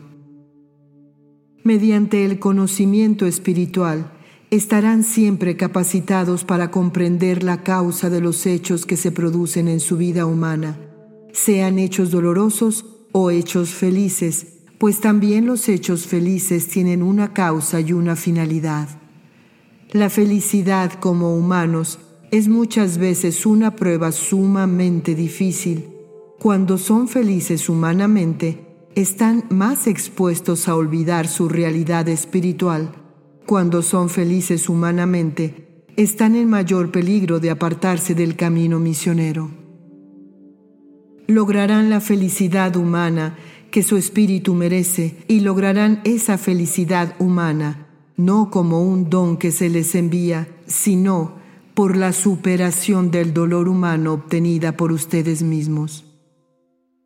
Mediante 1.64 2.26
el 2.26 2.38
conocimiento 2.38 3.26
espiritual, 3.26 4.12
estarán 4.52 5.04
siempre 5.04 5.58
capacitados 5.58 6.44
para 6.44 6.70
comprender 6.70 7.42
la 7.42 7.64
causa 7.64 8.12
de 8.12 8.22
los 8.22 8.46
hechos 8.46 8.86
que 8.86 8.98
se 8.98 9.12
producen 9.12 9.68
en 9.68 9.80
su 9.80 9.98
vida 9.98 10.28
humana, 10.28 10.78
sean 11.34 11.80
hechos 11.80 12.12
dolorosos 12.12 12.86
o 13.14 13.32
hechos 13.32 13.72
felices, 13.72 14.61
pues 14.82 15.00
también 15.00 15.46
los 15.46 15.70
hechos 15.70 16.08
felices 16.08 16.68
tienen 16.68 17.04
una 17.04 17.34
causa 17.34 17.80
y 17.80 17.94
una 17.94 18.16
finalidad. 18.16 18.90
La 19.92 20.10
felicidad 20.10 20.94
como 20.94 21.38
humanos 21.38 22.00
es 22.32 22.48
muchas 22.48 22.98
veces 22.98 23.46
una 23.46 23.76
prueba 23.76 24.12
sumamente 24.12 25.14
difícil. 25.14 25.88
Cuando 26.40 26.80
son 26.80 27.08
felices 27.08 27.70
humanamente, 27.70 28.66
están 28.96 29.44
más 29.52 29.86
expuestos 29.86 30.68
a 30.68 30.76
olvidar 30.76 31.28
su 31.28 31.48
realidad 31.48 32.10
espiritual. 32.10 32.92
Cuando 33.46 33.84
son 33.84 34.10
felices 34.10 34.68
humanamente, 34.68 35.84
están 35.96 36.36
en 36.36 36.50
mayor 36.50 36.90
peligro 36.90 37.40
de 37.40 37.52
apartarse 37.52 38.16
del 38.16 38.36
camino 38.36 38.80
misionero. 38.80 39.52
Lograrán 41.28 41.92
la 41.92 42.02
felicidad 42.02 42.76
humana 42.76 43.38
que 43.72 43.84
su 43.84 43.98
espíritu 43.98 44.54
merece 44.54 45.16
y 45.28 45.40
lograrán 45.40 46.02
esa 46.04 46.38
felicidad 46.38 47.16
humana, 47.20 47.88
no 48.18 48.52
como 48.52 48.84
un 48.84 49.10
don 49.10 49.38
que 49.38 49.52
se 49.52 49.70
les 49.70 49.96
envía, 49.96 50.48
sino 50.68 51.40
por 51.74 51.96
la 51.98 52.14
superación 52.14 53.10
del 53.10 53.34
dolor 53.34 53.68
humano 53.68 54.14
obtenida 54.14 54.78
por 54.78 54.92
ustedes 54.92 55.42
mismos. 55.42 56.04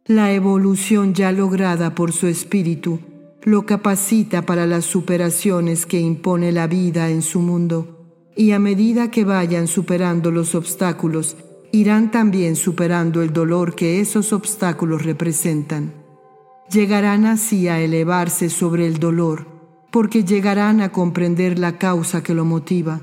La 0.06 0.34
evolución 0.34 1.14
ya 1.14 1.32
lograda 1.32 1.96
por 1.96 2.12
su 2.12 2.28
espíritu 2.28 3.00
lo 3.44 3.68
capacita 3.68 4.44
para 4.44 4.66
las 4.66 4.86
superaciones 4.86 5.86
que 5.86 6.00
impone 6.00 6.52
la 6.52 6.66
vida 6.66 7.12
en 7.12 7.22
su 7.22 7.42
mundo, 7.42 8.32
y 8.36 8.52
a 8.52 8.60
medida 8.60 9.12
que 9.12 9.24
vayan 9.24 9.68
superando 9.68 10.32
los 10.32 10.56
obstáculos, 10.56 11.38
irán 11.72 12.10
también 12.10 12.56
superando 12.56 13.22
el 13.22 13.32
dolor 13.32 13.76
que 13.76 14.00
esos 14.00 14.34
obstáculos 14.34 15.04
representan. 15.04 16.05
Llegarán 16.72 17.26
así 17.26 17.68
a 17.68 17.80
elevarse 17.80 18.50
sobre 18.50 18.88
el 18.88 18.98
dolor, 18.98 19.48
porque 19.92 20.24
llegarán 20.24 20.82
a 20.82 20.92
comprender 20.92 21.60
la 21.60 21.78
causa 21.78 22.24
que 22.24 22.34
lo 22.34 22.44
motiva. 22.44 23.02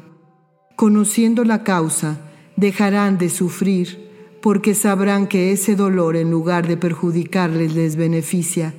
Conociendo 0.77 1.45
la 1.45 1.63
causa, 1.63 2.19
dejarán 2.57 3.19
de 3.19 3.31
sufrir, 3.31 4.39
porque 4.43 4.75
sabrán 4.75 5.29
que 5.29 5.53
ese 5.53 5.77
dolor 5.77 6.17
en 6.17 6.31
lugar 6.31 6.67
de 6.67 6.77
perjudicarles 6.77 7.75
les 7.75 7.95
beneficia, 7.97 8.75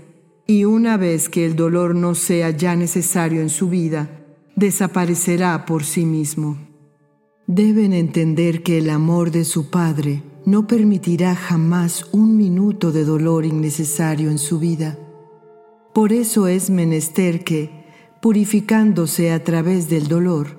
y 0.46 0.66
una 0.66 0.98
vez 0.98 1.30
que 1.30 1.46
el 1.46 1.56
dolor 1.56 1.96
no 1.96 2.14
sea 2.16 2.50
ya 2.50 2.76
necesario 2.76 3.42
en 3.42 3.50
su 3.50 3.70
vida, 3.70 4.10
desaparecerá 4.56 5.66
por 5.66 5.86
sí 5.86 6.06
mismo. 6.06 6.58
Deben 7.48 7.94
entender 7.94 8.64
que 8.64 8.78
el 8.80 8.90
amor 8.90 9.32
de 9.32 9.46
su 9.46 9.70
Padre 9.70 10.24
no 10.46 10.68
permitirá 10.68 11.36
jamás 11.36 12.06
un 12.12 12.36
minuto 12.36 12.92
de 12.92 13.06
dolor 13.06 13.46
innecesario 13.46 14.30
en 14.30 14.38
su 14.38 14.60
vida. 14.60 14.98
Por 15.94 16.12
eso 16.12 16.48
es 16.48 16.70
menester 16.70 17.44
que, 17.44 17.86
purificándose 18.22 19.32
a 19.32 19.44
través 19.44 19.90
del 19.90 20.08
dolor, 20.08 20.58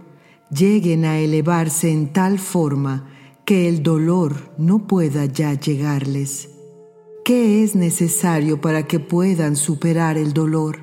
lleguen 0.50 1.04
a 1.04 1.18
elevarse 1.18 1.90
en 1.90 2.12
tal 2.12 2.38
forma 2.38 3.10
que 3.44 3.68
el 3.68 3.82
dolor 3.82 4.52
no 4.56 4.86
pueda 4.86 5.26
ya 5.26 5.54
llegarles. 5.54 6.50
¿Qué 7.24 7.62
es 7.62 7.74
necesario 7.74 8.60
para 8.60 8.86
que 8.86 9.00
puedan 9.00 9.56
superar 9.56 10.16
el 10.16 10.32
dolor? 10.32 10.78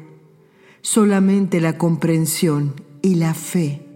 Solamente 0.82 1.62
la 1.62 1.78
comprensión 1.78 2.74
y 3.02 3.16
la 3.16 3.34
fe. 3.34 3.88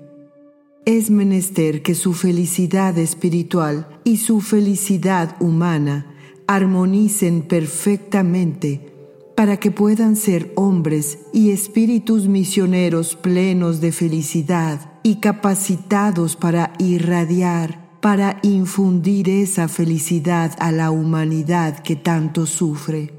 Es 0.86 1.10
menester 1.10 1.82
que 1.82 1.96
su 1.96 2.14
felicidad 2.14 2.98
espiritual 2.98 3.95
y 4.06 4.18
su 4.18 4.40
felicidad 4.40 5.36
humana 5.42 6.06
armonicen 6.48 7.42
perfectamente 7.42 8.94
para 9.36 9.58
que 9.58 9.72
puedan 9.72 10.16
ser 10.16 10.54
hombres 10.56 11.20
y 11.34 11.52
espíritus 11.52 12.30
misioneros 12.30 13.18
plenos 13.18 13.82
de 13.82 13.92
felicidad 13.92 14.94
y 15.04 15.16
capacitados 15.16 16.38
para 16.38 16.72
irradiar 16.80 17.86
para 18.06 18.38
infundir 18.44 19.28
esa 19.30 19.68
felicidad 19.68 20.56
a 20.60 20.72
la 20.72 20.92
humanidad 20.92 21.80
que 21.80 21.96
tanto 21.96 22.46
sufre. 22.46 23.12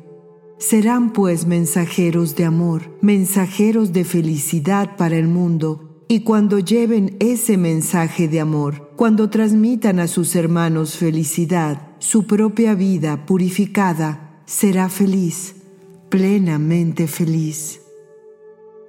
Serán 0.59 1.13
pues 1.13 1.45
mensajeros 1.45 2.37
de 2.37 2.45
amor, 2.45 2.97
mensajeros 3.03 3.93
de 3.93 4.05
felicidad 4.05 4.97
para 4.97 5.17
el 5.17 5.27
mundo, 5.27 5.86
y 6.09 6.21
cuando 6.21 6.59
lleven 6.59 7.17
ese 7.19 7.57
mensaje 7.57 8.29
de 8.29 8.41
amor, 8.41 8.93
cuando 8.97 9.29
transmitan 9.29 9.99
a 9.99 10.07
sus 10.07 10.37
hermanos 10.37 10.97
felicidad, 10.97 11.89
su 11.99 12.27
propia 12.27 12.75
vida 12.75 13.27
purificada 13.27 14.41
será 14.47 14.89
feliz, 14.89 15.57
plenamente 16.09 17.09
feliz. 17.09 17.81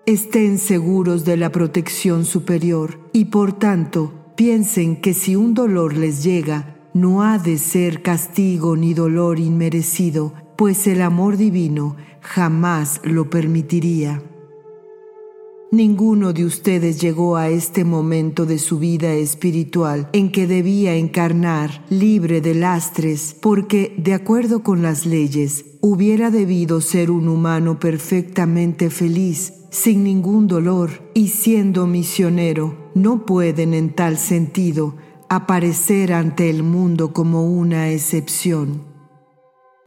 Estén 0.06 0.60
seguros 0.60 1.26
de 1.26 1.38
la 1.38 1.52
protección 1.52 2.24
superior 2.24 3.00
y 3.14 3.26
por 3.26 3.52
tanto 3.54 4.14
piensen 4.36 5.02
que 5.02 5.14
si 5.14 5.36
un 5.36 5.54
dolor 5.54 5.98
les 5.98 6.24
llega, 6.24 6.78
no 6.94 7.24
ha 7.24 7.40
de 7.40 7.58
ser 7.58 8.04
castigo 8.04 8.76
ni 8.76 8.94
dolor 8.94 9.40
inmerecido, 9.40 10.34
pues 10.56 10.88
el 10.88 11.02
amor 11.02 11.36
divino 11.36 11.96
jamás 12.22 13.02
lo 13.04 13.30
permitiría. 13.30 14.22
Ninguno 15.72 16.32
de 16.32 16.46
ustedes 16.46 17.02
llegó 17.02 17.36
a 17.36 17.50
este 17.50 17.84
momento 17.84 18.46
de 18.46 18.58
su 18.58 18.80
vida 18.80 19.14
espiritual 19.16 20.10
en 20.14 20.32
que 20.32 20.48
debía 20.48 20.96
encarnar 20.96 21.84
libre 21.90 22.40
de 22.40 22.56
lastres, 22.56 23.36
porque, 23.42 23.94
de 23.98 24.14
acuerdo 24.14 24.64
con 24.64 24.82
las 24.82 25.06
leyes, 25.06 25.66
hubiera 25.82 26.32
debido 26.32 26.80
ser 26.80 27.12
un 27.12 27.28
humano 27.28 27.82
perfectamente 27.82 28.90
feliz, 28.90 29.66
sin 29.70 30.06
ningún 30.06 30.48
dolor, 30.48 31.12
y 31.14 31.28
siendo 31.28 31.86
misionero, 31.86 32.90
no 32.96 33.26
pueden 33.26 33.74
en 33.74 33.94
tal 33.94 34.18
sentido 34.18 34.96
aparecer 35.28 36.14
ante 36.14 36.50
el 36.50 36.64
mundo 36.64 37.12
como 37.12 37.46
una 37.46 37.92
excepción. 37.92 38.84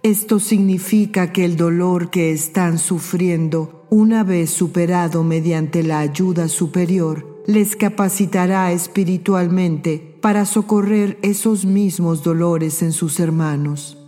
Esto 0.03 0.41
significa 0.41 1.33
que 1.33 1.47
el 1.47 1.57
dolor 1.57 2.11
que 2.11 2.33
están 2.33 2.79
sufriendo 2.79 3.80
una 3.91 4.23
vez 4.23 4.51
superado 4.51 5.25
mediante 5.25 5.83
la 5.83 5.99
ayuda 5.99 6.47
superior, 6.47 7.43
les 7.47 7.75
capacitará 7.75 8.71
espiritualmente 8.71 10.17
para 10.21 10.47
socorrer 10.47 11.19
esos 11.23 11.65
mismos 11.65 12.23
dolores 12.23 12.83
en 12.83 12.93
sus 12.93 13.19
hermanos. 13.19 13.99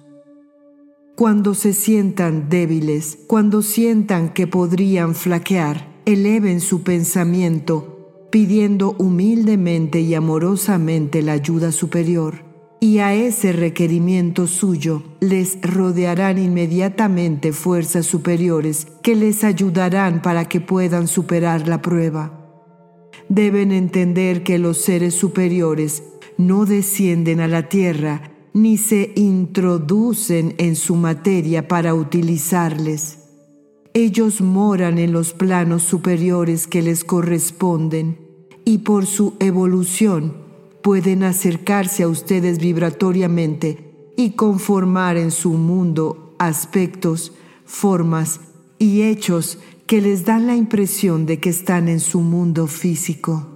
Cuando 1.16 1.54
se 1.54 1.72
sientan 1.72 2.48
débiles, 2.48 3.18
cuando 3.26 3.60
sientan 3.60 4.32
que 4.32 4.46
podrían 4.46 5.16
flaquear, 5.16 6.00
eleven 6.06 6.60
su 6.60 6.82
pensamiento 6.82 8.28
pidiendo 8.30 8.94
humildemente 8.98 10.00
y 10.00 10.14
amorosamente 10.14 11.20
la 11.22 11.32
ayuda 11.32 11.70
superior 11.70 12.51
y 12.82 12.98
a 12.98 13.14
ese 13.14 13.52
requerimiento 13.52 14.48
suyo 14.48 15.04
les 15.20 15.56
rodearán 15.62 16.36
inmediatamente 16.36 17.52
fuerzas 17.52 18.06
superiores 18.06 18.88
que 19.04 19.14
les 19.14 19.44
ayudarán 19.44 20.20
para 20.20 20.46
que 20.46 20.60
puedan 20.60 21.06
superar 21.06 21.68
la 21.68 21.80
prueba. 21.80 22.40
Deben 23.28 23.70
entender 23.70 24.42
que 24.42 24.58
los 24.58 24.78
seres 24.78 25.14
superiores 25.14 26.02
no 26.38 26.66
descienden 26.66 27.38
a 27.38 27.46
la 27.46 27.68
tierra 27.68 28.32
ni 28.52 28.78
se 28.78 29.12
introducen 29.14 30.56
en 30.58 30.74
su 30.74 30.96
materia 30.96 31.68
para 31.68 31.94
utilizarles. 31.94 33.20
Ellos 33.94 34.40
moran 34.40 34.98
en 34.98 35.12
los 35.12 35.34
planos 35.34 35.84
superiores 35.84 36.66
que 36.66 36.82
les 36.82 37.04
corresponden 37.04 38.18
y 38.64 38.78
por 38.78 39.06
su 39.06 39.34
evolución 39.38 40.41
pueden 40.82 41.22
acercarse 41.22 42.02
a 42.02 42.08
ustedes 42.08 42.58
vibratoriamente 42.58 44.12
y 44.16 44.32
conformar 44.32 45.16
en 45.16 45.30
su 45.30 45.52
mundo 45.52 46.34
aspectos, 46.38 47.32
formas 47.64 48.40
y 48.78 49.02
hechos 49.02 49.58
que 49.86 50.00
les 50.00 50.24
dan 50.24 50.46
la 50.46 50.56
impresión 50.56 51.26
de 51.26 51.38
que 51.38 51.50
están 51.50 51.88
en 51.88 52.00
su 52.00 52.20
mundo 52.20 52.66
físico. 52.66 53.46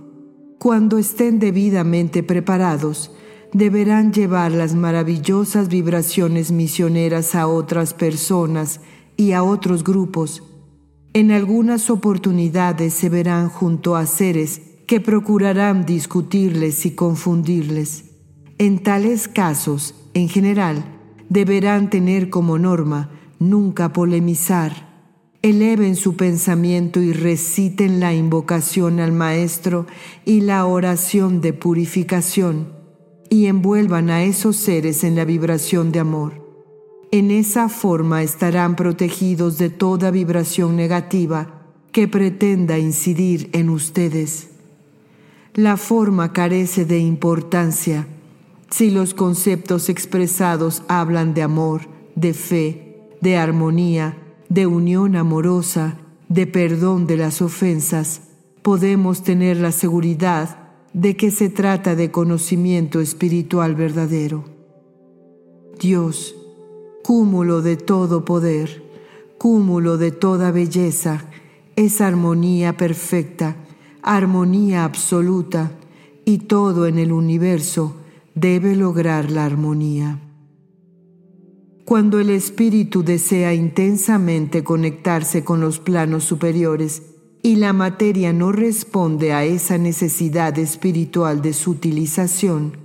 Cuando 0.59 0.99
estén 0.99 1.39
debidamente 1.39 2.23
preparados, 2.23 3.11
deberán 3.53 4.13
llevar 4.13 4.53
las 4.53 4.75
maravillosas 4.75 5.69
vibraciones 5.69 6.53
misioneras 6.53 7.35
a 7.35 7.47
otras 7.47 7.95
personas 7.95 8.81
y 9.17 9.33
a 9.33 9.43
otros 9.43 9.85
grupos. 9.85 10.43
En 11.13 11.31
algunas 11.31 11.89
oportunidades 11.89 12.93
se 12.95 13.09
verán 13.09 13.49
junto 13.49 13.97
a 13.97 14.07
seres 14.07 14.61
que 14.87 15.01
procurarán 15.01 15.85
discutirles 15.85 16.87
y 16.87 16.93
confundirles. 16.93 18.05
En 18.59 18.83
tales 18.83 19.29
casos, 19.29 19.95
en 20.15 20.29
general, 20.29 20.85
deberán 21.29 21.91
tener 21.91 22.31
como 22.31 22.59
norma 22.59 23.11
nunca 23.39 23.93
polemizar. 23.93 24.87
Eleven 25.43 25.97
su 25.97 26.17
pensamiento 26.17 27.01
y 27.01 27.13
reciten 27.13 28.01
la 28.01 28.15
invocación 28.15 29.01
al 29.01 29.13
Maestro 29.13 29.87
y 30.25 30.41
la 30.41 30.65
oración 30.67 31.41
de 31.41 31.53
purificación, 31.53 32.73
y 33.29 33.47
envuelvan 33.47 34.09
a 34.11 34.23
esos 34.23 34.57
seres 34.57 35.05
en 35.05 35.17
la 35.17 35.25
vibración 35.25 35.93
de 35.93 36.01
amor. 36.01 36.47
En 37.13 37.31
esa 37.31 37.69
forma 37.69 38.23
estarán 38.23 38.77
protegidos 38.77 39.59
de 39.59 39.71
toda 39.71 40.11
vibración 40.11 40.77
negativa 40.77 41.63
que 41.93 42.09
pretenda 42.09 42.79
incidir 42.79 43.49
en 43.53 43.71
ustedes. 43.71 44.56
La 45.57 45.79
forma 45.79 46.35
carece 46.35 46.85
de 46.85 46.99
importancia 46.99 48.07
si 48.69 48.91
los 48.91 49.15
conceptos 49.15 49.89
expresados 49.89 50.83
hablan 50.87 51.33
de 51.33 51.41
amor, 51.41 51.89
de 52.15 52.35
fe, 52.35 53.09
de 53.23 53.39
armonía, 53.39 54.19
de 54.51 54.67
unión 54.67 55.17
amorosa, 55.17 55.97
de 56.29 56.47
perdón 56.47 57.07
de 57.07 57.17
las 57.17 57.41
ofensas, 57.41 58.21
podemos 58.61 59.23
tener 59.23 59.57
la 59.57 59.73
seguridad 59.73 60.59
de 60.93 61.17
que 61.17 61.31
se 61.31 61.49
trata 61.49 61.95
de 61.97 62.11
conocimiento 62.11 63.01
espiritual 63.01 63.75
verdadero. 63.75 64.45
Dios, 65.81 66.37
cúmulo 67.03 67.63
de 67.63 67.79
todo 67.79 68.27
poder, 68.27 68.85
cúmulo 69.39 69.97
de 69.97 70.11
toda 70.11 70.51
belleza, 70.51 71.25
es 71.77 72.03
armonía 72.03 72.77
perfecta 72.77 73.57
armonía 74.07 74.85
absoluta 74.85 75.73
y 76.25 76.39
todo 76.39 76.87
en 76.87 76.99
el 76.99 77.13
universo 77.13 77.97
debe 78.37 78.77
lograr 78.77 79.33
la 79.33 79.45
armonía. 79.45 80.21
Cuando 81.85 82.21
el 82.21 82.31
espíritu 82.31 83.03
desea 83.03 83.53
intensamente 83.53 84.63
conectarse 84.63 85.45
con 85.45 85.61
los 85.61 85.81
planos 85.81 86.25
superiores 86.25 87.03
y 87.43 87.57
la 87.57 87.73
materia 87.73 88.33
no 88.33 88.53
responde 88.53 89.33
a 89.33 89.45
esa 89.45 89.77
necesidad 89.77 90.57
espiritual 90.59 91.43
de 91.43 91.53
su 91.53 91.73
utilización, 91.73 92.77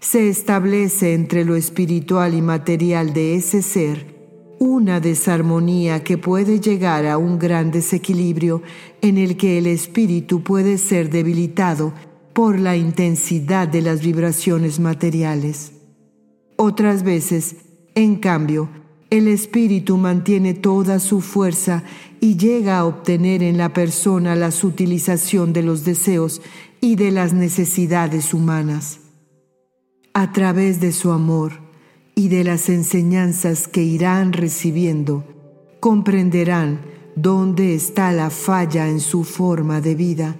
se 0.00 0.30
establece 0.30 1.12
entre 1.12 1.44
lo 1.44 1.56
espiritual 1.56 2.32
y 2.34 2.40
material 2.40 3.12
de 3.12 3.34
ese 3.34 3.60
ser 3.60 4.19
una 4.60 5.00
desarmonía 5.00 6.04
que 6.04 6.18
puede 6.18 6.60
llegar 6.60 7.06
a 7.06 7.16
un 7.16 7.38
gran 7.38 7.70
desequilibrio 7.70 8.62
en 9.00 9.16
el 9.16 9.38
que 9.38 9.56
el 9.56 9.66
espíritu 9.66 10.42
puede 10.42 10.76
ser 10.76 11.08
debilitado 11.08 11.94
por 12.34 12.60
la 12.60 12.76
intensidad 12.76 13.68
de 13.68 13.80
las 13.80 14.02
vibraciones 14.02 14.78
materiales. 14.78 15.72
Otras 16.56 17.04
veces, 17.04 17.56
en 17.94 18.16
cambio, 18.16 18.68
el 19.08 19.28
espíritu 19.28 19.96
mantiene 19.96 20.52
toda 20.52 20.98
su 20.98 21.22
fuerza 21.22 21.82
y 22.20 22.36
llega 22.36 22.78
a 22.78 22.84
obtener 22.84 23.42
en 23.42 23.56
la 23.56 23.72
persona 23.72 24.36
la 24.36 24.50
utilización 24.62 25.54
de 25.54 25.62
los 25.62 25.86
deseos 25.86 26.42
y 26.82 26.96
de 26.96 27.12
las 27.12 27.32
necesidades 27.32 28.34
humanas. 28.34 29.00
A 30.12 30.32
través 30.32 30.82
de 30.82 30.92
su 30.92 31.12
amor 31.12 31.69
y 32.20 32.28
de 32.28 32.44
las 32.44 32.68
enseñanzas 32.68 33.66
que 33.66 33.82
irán 33.82 34.34
recibiendo, 34.34 35.24
comprenderán 35.80 36.82
dónde 37.16 37.74
está 37.74 38.12
la 38.12 38.28
falla 38.28 38.90
en 38.90 39.00
su 39.00 39.24
forma 39.24 39.80
de 39.80 39.94
vida 39.94 40.36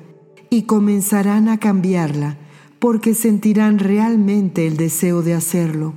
y 0.51 0.65
comenzarán 0.65 1.49
a 1.49 1.59
cambiarla 1.59 2.37
porque 2.81 3.15
sentirán 3.15 3.79
realmente 3.79 4.67
el 4.67 4.77
deseo 4.77 5.23
de 5.23 5.33
hacerlo. 5.33 5.95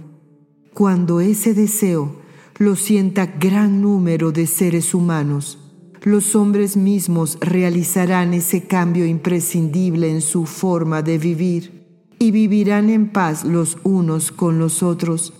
Cuando 0.73 1.19
ese 1.19 1.53
deseo 1.53 2.15
lo 2.59 2.77
sienta 2.77 3.25
gran 3.25 3.81
número 3.81 4.31
de 4.31 4.47
seres 4.47 4.93
humanos, 4.93 5.59
los 6.03 6.33
hombres 6.33 6.77
mismos 6.77 7.37
realizarán 7.41 8.33
ese 8.33 8.67
cambio 8.67 9.05
imprescindible 9.05 10.09
en 10.09 10.21
su 10.21 10.45
forma 10.45 11.01
de 11.01 11.17
vivir 11.17 12.05
y 12.19 12.31
vivirán 12.31 12.89
en 12.89 13.09
paz 13.09 13.43
los 13.43 13.77
unos 13.83 14.31
con 14.31 14.59
los 14.59 14.81
otros, 14.81 15.33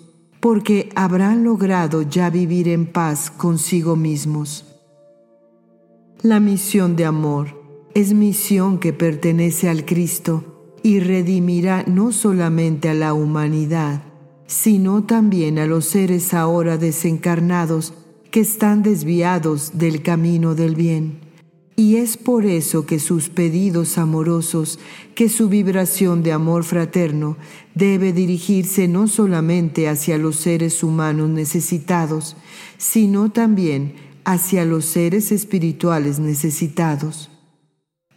porque 0.44 0.90
habrán 0.94 1.46
logrado 1.46 2.02
ya 2.02 2.30
vivir 2.30 2.68
en 2.68 2.86
paz 2.86 3.32
consigo 3.32 3.96
mismos. 3.96 4.66
La 6.22 6.42
misión 6.42 6.98
de 6.98 7.06
amor 7.06 7.64
es 7.94 8.14
misión 8.14 8.78
que 8.78 8.92
pertenece 8.92 9.70
al 9.70 9.86
Cristo 9.86 10.76
y 10.84 11.00
redimirá 11.00 11.86
no 11.88 12.12
solamente 12.12 12.90
a 12.90 12.94
la 12.94 13.14
humanidad, 13.14 14.04
sino 14.46 15.06
también 15.06 15.60
a 15.60 15.66
los 15.66 15.86
seres 15.86 16.34
ahora 16.34 16.78
desencarnados 16.78 17.94
que 18.30 18.42
están 18.42 18.84
desviados 18.84 19.78
del 19.78 20.02
camino 20.02 20.56
del 20.56 20.76
bien. 20.76 21.23
Y 21.76 21.96
es 21.96 22.18
por 22.18 22.46
eso 22.46 22.86
que 22.86 23.00
sus 23.00 23.30
pedidos 23.30 23.98
amorosos, 23.98 24.80
que 25.16 25.28
su 25.28 25.50
vibración 25.50 26.22
de 26.22 26.32
amor 26.32 26.64
fraterno 26.64 27.36
debe 27.74 28.14
dirigirse 28.14 28.88
no 28.88 29.08
solamente 29.08 29.88
hacia 29.90 30.20
los 30.20 30.36
seres 30.36 30.84
humanos 30.84 31.30
necesitados, 31.30 32.36
sino 32.78 33.32
también 33.32 33.96
hacia 34.24 34.66
los 34.66 34.86
seres 34.86 35.32
espirituales 35.32 36.20
necesitados. 36.20 37.32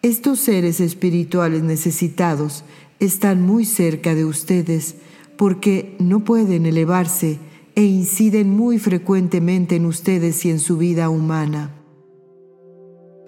Estos 0.03 0.39
seres 0.39 0.81
espirituales 0.81 1.63
necesitados 1.63 2.63
están 3.01 3.43
muy 3.43 3.65
cerca 3.65 4.15
de 4.15 4.25
ustedes 4.25 4.97
porque 5.37 5.97
no 5.99 6.25
pueden 6.25 6.67
elevarse 6.67 7.39
e 7.75 7.85
inciden 7.85 8.51
muy 8.51 8.79
frecuentemente 8.79 9.77
en 9.77 9.87
ustedes 9.87 10.45
y 10.45 10.51
en 10.51 10.61
su 10.61 10.77
vida 10.77 11.09
humana. 11.09 11.75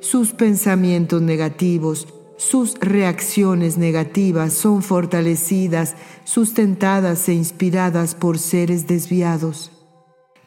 Sus 0.00 0.32
pensamientos 0.32 1.20
negativos, 1.22 2.06
sus 2.36 2.78
reacciones 2.78 3.78
negativas 3.78 4.52
son 4.52 4.82
fortalecidas, 4.82 5.96
sustentadas 6.24 7.28
e 7.28 7.34
inspiradas 7.34 8.14
por 8.14 8.38
seres 8.38 8.86
desviados. 8.86 9.72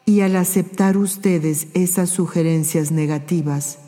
Y 0.06 0.22
al 0.22 0.38
aceptar 0.38 0.96
ustedes 0.96 1.68
esas 1.74 2.10
sugerencias 2.10 2.92
negativas, 2.92 3.80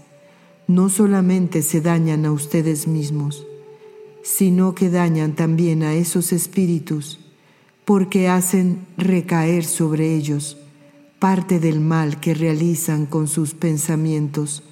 no 0.67 0.89
solamente 0.89 1.61
se 1.61 1.79
dañan 1.79 2.25
a 2.25 2.33
ustedes 2.33 2.85
mismos, 2.85 3.47
sino 4.21 4.75
que 4.75 4.89
dañan 4.89 5.33
también 5.33 5.81
a 5.83 5.93
esos 5.93 6.33
espíritus, 6.33 7.19
porque 7.85 8.27
hacen 8.27 8.85
recaer 8.97 9.63
sobre 9.63 10.13
ellos 10.13 10.57
parte 11.19 11.61
del 11.61 11.79
mal 11.79 12.19
que 12.19 12.33
realizan 12.33 13.05
con 13.05 13.29
sus 13.29 13.53
pensamientos 13.53 14.63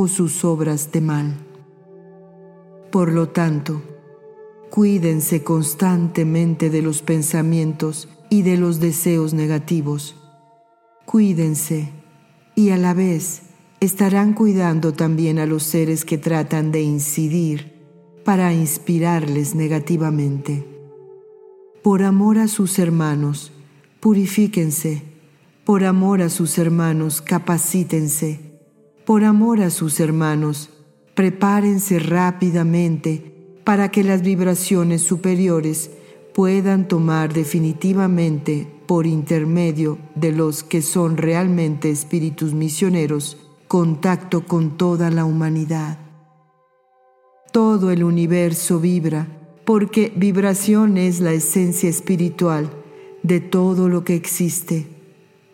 o 0.00 0.06
sus 0.06 0.44
obras 0.44 0.92
de 0.92 1.00
mal. 1.00 1.34
Por 2.92 3.12
lo 3.12 3.30
tanto, 3.30 3.82
cuídense 4.70 5.42
constantemente 5.42 6.70
de 6.70 6.82
los 6.82 7.02
pensamientos 7.02 8.08
y 8.30 8.42
de 8.42 8.58
los 8.58 8.78
deseos 8.78 9.34
negativos. 9.34 10.14
Cuídense 11.04 11.90
y 12.54 12.70
a 12.70 12.76
la 12.76 12.94
vez 12.94 13.42
estarán 13.80 14.34
cuidando 14.34 14.92
también 14.92 15.40
a 15.40 15.46
los 15.46 15.64
seres 15.64 16.04
que 16.04 16.16
tratan 16.16 16.70
de 16.70 16.82
incidir 16.82 17.72
para 18.24 18.52
inspirarles 18.52 19.56
negativamente. 19.56 20.64
Por 21.82 22.04
amor 22.04 22.38
a 22.38 22.46
sus 22.46 22.78
hermanos, 22.78 23.50
purifíquense. 23.98 25.02
Por 25.64 25.82
amor 25.82 26.22
a 26.22 26.28
sus 26.28 26.56
hermanos, 26.56 27.20
capacítense. 27.20 28.47
Por 29.08 29.24
amor 29.24 29.62
a 29.62 29.70
sus 29.70 30.00
hermanos, 30.00 30.68
prepárense 31.14 31.98
rápidamente 31.98 33.56
para 33.64 33.90
que 33.90 34.04
las 34.04 34.20
vibraciones 34.20 35.00
superiores 35.00 35.90
puedan 36.34 36.88
tomar 36.88 37.32
definitivamente 37.32 38.70
por 38.84 39.06
intermedio 39.06 39.96
de 40.14 40.32
los 40.32 40.62
que 40.62 40.82
son 40.82 41.16
realmente 41.16 41.88
espíritus 41.88 42.52
misioneros 42.52 43.38
contacto 43.66 44.44
con 44.44 44.76
toda 44.76 45.10
la 45.10 45.24
humanidad. 45.24 45.98
Todo 47.50 47.90
el 47.90 48.04
universo 48.04 48.78
vibra 48.78 49.26
porque 49.64 50.12
vibración 50.16 50.98
es 50.98 51.20
la 51.20 51.32
esencia 51.32 51.88
espiritual 51.88 52.68
de 53.22 53.40
todo 53.40 53.88
lo 53.88 54.04
que 54.04 54.16
existe. 54.16 54.86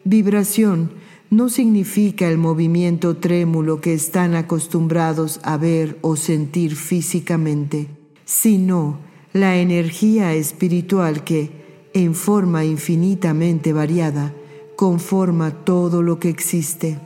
Vibración 0.03 1.04
no 1.35 1.49
significa 1.49 2.29
el 2.29 2.39
movimiento 2.39 3.17
trémulo 3.17 3.81
que 3.81 3.93
están 3.93 4.37
acostumbrados 4.37 5.41
a 5.43 5.57
ver 5.57 5.99
o 6.01 6.15
sentir 6.15 6.77
físicamente, 6.77 7.89
sino 8.25 9.01
la 9.33 9.57
energía 9.57 10.33
espiritual 10.35 11.25
que, 11.25 11.91
en 11.93 12.15
forma 12.15 12.65
infinitamente 12.65 13.73
variada, 13.73 14.33
conforma 14.77 15.65
todo 15.65 16.03
lo 16.03 16.21
que 16.21 16.29
existe. 16.29 17.01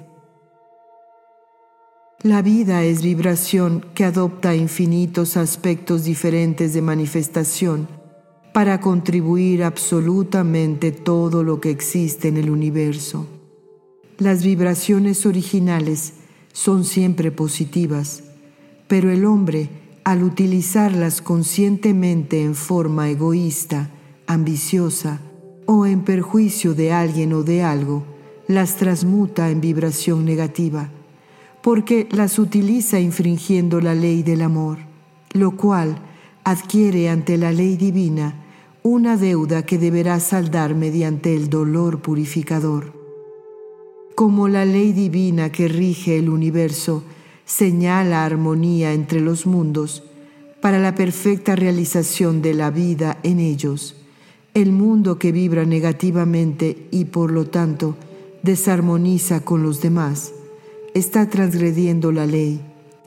La 2.22 2.42
vida 2.42 2.84
es 2.84 3.00
vibración 3.00 3.86
que 3.94 4.04
adopta 4.04 4.54
infinitos 4.54 5.38
aspectos 5.38 6.04
diferentes 6.04 6.74
de 6.74 6.82
manifestación 6.82 7.88
para 8.52 8.78
contribuir 8.80 9.64
absolutamente 9.64 10.92
todo 10.92 11.42
lo 11.42 11.60
que 11.60 11.70
existe 11.70 12.28
en 12.28 12.36
el 12.36 12.50
universo. 12.50 13.37
Las 14.18 14.42
vibraciones 14.42 15.26
originales 15.26 16.14
son 16.52 16.84
siempre 16.84 17.30
positivas, 17.30 18.24
pero 18.88 19.10
el 19.10 19.24
hombre, 19.24 19.70
al 20.04 20.24
utilizarlas 20.24 21.22
conscientemente 21.22 22.42
en 22.42 22.54
forma 22.54 23.08
egoísta, 23.08 23.90
ambiciosa 24.26 25.20
o 25.66 25.86
en 25.86 26.02
perjuicio 26.02 26.74
de 26.74 26.92
alguien 26.92 27.32
o 27.32 27.44
de 27.44 27.62
algo, 27.62 28.04
las 28.48 28.76
transmuta 28.76 29.50
en 29.50 29.60
vibración 29.60 30.24
negativa 30.24 30.90
porque 31.62 32.08
las 32.10 32.38
utiliza 32.38 32.98
infringiendo 32.98 33.80
la 33.80 33.94
ley 33.94 34.22
del 34.22 34.42
amor, 34.42 34.78
lo 35.32 35.56
cual 35.56 35.98
adquiere 36.42 37.08
ante 37.08 37.36
la 37.36 37.52
ley 37.52 37.76
divina 37.76 38.34
una 38.82 39.16
deuda 39.16 39.64
que 39.66 39.78
deberá 39.78 40.18
saldar 40.18 40.74
mediante 40.74 41.36
el 41.36 41.50
dolor 41.50 42.00
purificador. 42.00 42.97
Como 44.18 44.48
la 44.48 44.64
ley 44.64 44.92
divina 44.92 45.52
que 45.52 45.68
rige 45.68 46.18
el 46.18 46.28
universo 46.28 47.04
señala 47.44 48.24
armonía 48.24 48.92
entre 48.92 49.20
los 49.20 49.46
mundos 49.46 50.02
para 50.60 50.80
la 50.80 50.96
perfecta 50.96 51.54
realización 51.54 52.42
de 52.42 52.52
la 52.52 52.72
vida 52.72 53.18
en 53.22 53.38
ellos, 53.38 53.94
el 54.54 54.72
mundo 54.72 55.20
que 55.20 55.30
vibra 55.30 55.64
negativamente 55.64 56.88
y 56.90 57.04
por 57.04 57.30
lo 57.30 57.46
tanto 57.46 57.94
desarmoniza 58.42 59.44
con 59.44 59.62
los 59.62 59.80
demás, 59.80 60.32
está 60.94 61.30
transgrediendo 61.30 62.10
la 62.10 62.26
ley. 62.26 62.60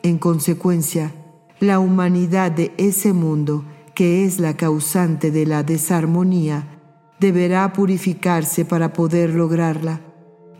En 0.03 0.17
consecuencia, 0.17 1.13
la 1.59 1.79
humanidad 1.79 2.53
de 2.53 2.71
ese 2.77 3.11
mundo, 3.11 3.65
que 3.95 4.23
es 4.23 4.39
la 4.39 4.55
causante 4.55 5.29
de 5.29 5.45
la 5.45 5.63
desarmonía, 5.63 6.79
deberá 7.19 7.73
purificarse 7.73 8.63
para 8.63 8.93
poder 8.93 9.31
lograrla, 9.31 9.99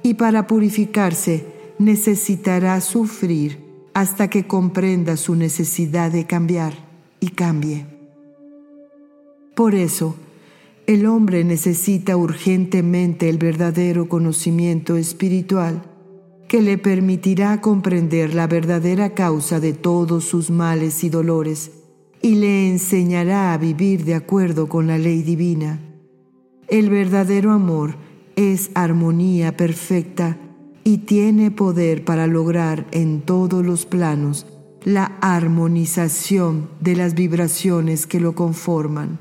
y 0.04 0.16
para 0.16 0.48
purificarse 0.48 1.46
necesitará 1.78 2.80
sufrir 2.82 3.60
hasta 3.94 4.30
que 4.30 4.48
comprenda 4.48 5.18
su 5.18 5.36
necesidad 5.36 6.12
de 6.12 6.26
cambiar 6.26 6.74
y 7.20 7.30
cambie. 7.30 7.86
Por 9.56 9.76
eso, 9.76 10.16
el 10.88 11.06
hombre 11.06 11.44
necesita 11.44 12.18
urgentemente 12.18 13.30
el 13.30 13.38
verdadero 13.38 14.10
conocimiento 14.10 14.98
espiritual 14.98 15.84
que 16.48 16.62
le 16.62 16.78
permitirá 16.78 17.62
comprender 17.62 18.34
la 18.34 18.48
verdadera 18.48 19.14
causa 19.14 19.60
de 19.60 19.74
todos 19.74 20.26
sus 20.26 20.50
males 20.50 21.04
y 21.04 21.10
dolores 21.10 21.72
y 22.22 22.36
le 22.36 22.70
enseñará 22.70 23.54
a 23.54 23.58
vivir 23.58 24.04
de 24.04 24.16
acuerdo 24.16 24.68
con 24.68 24.88
la 24.88 24.98
ley 24.98 25.22
divina. 25.24 25.80
El 26.68 26.90
verdadero 26.90 27.52
amor 27.52 27.96
es 28.42 28.72
armonía 28.74 29.56
perfecta 29.56 30.38
y 30.84 31.00
tiene 31.00 31.52
poder 31.52 32.04
para 32.04 32.26
lograr 32.26 32.88
en 32.92 33.22
todos 33.22 33.64
los 33.64 33.86
planos 33.86 34.48
la 34.84 35.18
armonización 35.22 36.70
de 36.80 36.96
las 36.96 37.14
vibraciones 37.14 38.08
que 38.08 38.20
lo 38.20 38.34
conforman. 38.34 39.20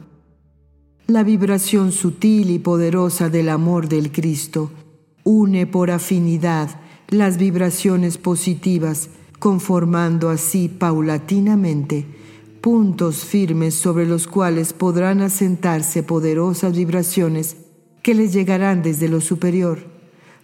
La 1.07 1.23
vibración 1.23 1.93
sutil 1.93 2.51
y 2.51 2.59
poderosa 2.59 3.29
del 3.29 3.51
amor 3.51 3.89
del 3.89 4.11
Cristo 4.11 4.71
une 5.23 5.67
por 5.67 5.91
afinidad 5.91 6.81
las 7.09 7.37
vibraciones 7.37 8.17
positivas, 8.17 9.11
conformando 9.39 10.31
así 10.31 10.69
paulatinamente 10.69 12.07
puntos 12.63 13.25
firmes 13.25 13.75
sobre 13.75 14.07
los 14.07 14.27
cuales 14.27 14.73
podrán 14.73 15.21
asentarse 15.21 16.03
poderosas 16.03 16.75
vibraciones 16.75 17.57
que 18.03 18.15
les 18.15 18.33
llegarán 18.33 18.83
desde 18.83 19.09
lo 19.09 19.21
superior, 19.21 19.79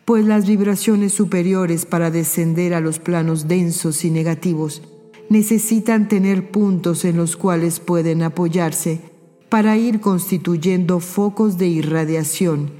pues 0.05 0.25
las 0.25 0.47
vibraciones 0.47 1.13
superiores 1.13 1.85
para 1.87 2.11
descender 2.11 2.75
a 2.75 2.81
los 2.81 2.99
planos 2.99 3.49
densos 3.49 4.05
y 4.05 4.11
negativos 4.11 4.83
necesitan 5.29 6.09
tener 6.09 6.51
puntos 6.51 7.05
en 7.05 7.17
los 7.17 7.37
cuales 7.37 7.81
pueden 7.81 8.23
apoyarse 8.23 9.01
para 9.49 9.77
ir 9.77 10.01
constituyendo 10.01 11.01
focos 11.01 11.59
de 11.59 11.67
irradiación 11.67 12.71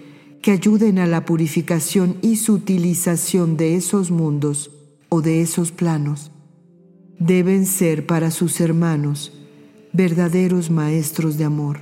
que 0.43 0.53
ayuden 0.53 0.99
a 0.99 1.07
la 1.07 1.25
purificación 1.25 2.19
y 2.23 2.37
sutilización 2.37 3.57
de 3.57 3.75
esos 3.75 4.11
mundos 4.11 4.71
o 5.09 5.23
de 5.23 5.43
esos 5.43 5.73
planos. 5.73 6.31
Deben 7.19 7.67
ser 7.67 8.07
para 8.07 8.31
sus 8.31 8.61
hermanos 8.61 9.33
verdaderos 9.93 10.71
maestros 10.71 11.39
de 11.39 11.45
amor 11.45 11.81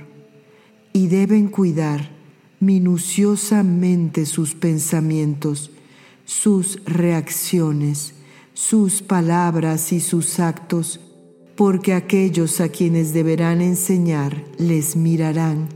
y 0.93 1.07
deben 1.07 1.49
cuidar 1.49 2.14
minuciosamente 2.59 4.25
sus 4.25 4.55
pensamientos, 4.55 5.71
sus 6.25 6.83
reacciones, 6.85 8.13
sus 8.53 9.01
palabras 9.01 9.91
y 9.91 9.99
sus 9.99 10.39
actos, 10.39 10.99
porque 11.55 11.93
aquellos 11.93 12.59
a 12.61 12.69
quienes 12.69 13.13
deberán 13.13 13.61
enseñar 13.61 14.43
les 14.57 14.95
mirarán, 14.95 15.69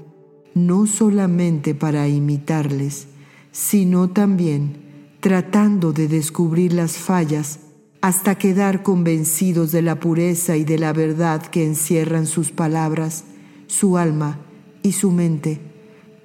no 0.53 0.87
solamente 0.87 1.75
para 1.75 2.07
imitarles, 2.07 3.07
sino 3.51 4.09
también 4.09 4.89
tratando 5.19 5.93
de 5.93 6.07
descubrir 6.07 6.73
las 6.73 6.97
fallas 6.97 7.59
hasta 8.01 8.35
quedar 8.35 8.81
convencidos 8.81 9.71
de 9.71 9.81
la 9.81 9.99
pureza 9.99 10.55
y 10.55 10.63
de 10.63 10.79
la 10.79 10.93
verdad 10.93 11.41
que 11.41 11.65
encierran 11.65 12.25
sus 12.25 12.51
palabras, 12.51 13.25
su 13.67 13.97
alma 13.97 14.39
y 14.81 14.93
su 14.93 15.11
mente, 15.11 15.59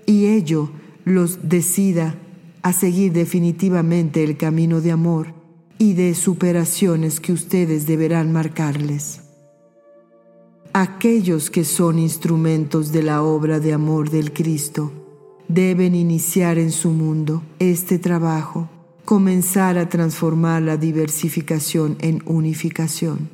y 0.06 0.26
ello 0.26 0.70
los 1.04 1.48
decida 1.48 2.16
a 2.62 2.72
seguir 2.72 3.12
definitivamente 3.12 4.24
el 4.24 4.36
camino 4.36 4.80
de 4.80 4.92
amor 4.92 5.34
y 5.78 5.92
de 5.94 6.14
superaciones 6.14 7.20
que 7.20 7.32
ustedes 7.32 7.86
deberán 7.86 8.32
marcarles. 8.32 9.20
Aquellos 10.72 11.50
que 11.50 11.64
son 11.64 11.98
instrumentos 11.98 12.90
de 12.90 13.02
la 13.02 13.22
obra 13.22 13.60
de 13.60 13.72
amor 13.72 14.10
del 14.10 14.32
Cristo 14.32 14.92
deben 15.46 15.94
iniciar 15.94 16.58
en 16.58 16.72
su 16.72 16.90
mundo 16.90 17.42
este 17.58 17.98
trabajo, 17.98 18.68
comenzar 19.04 19.78
a 19.78 19.88
transformar 19.88 20.62
la 20.62 20.76
diversificación 20.76 21.96
en 22.00 22.22
unificación. 22.26 23.28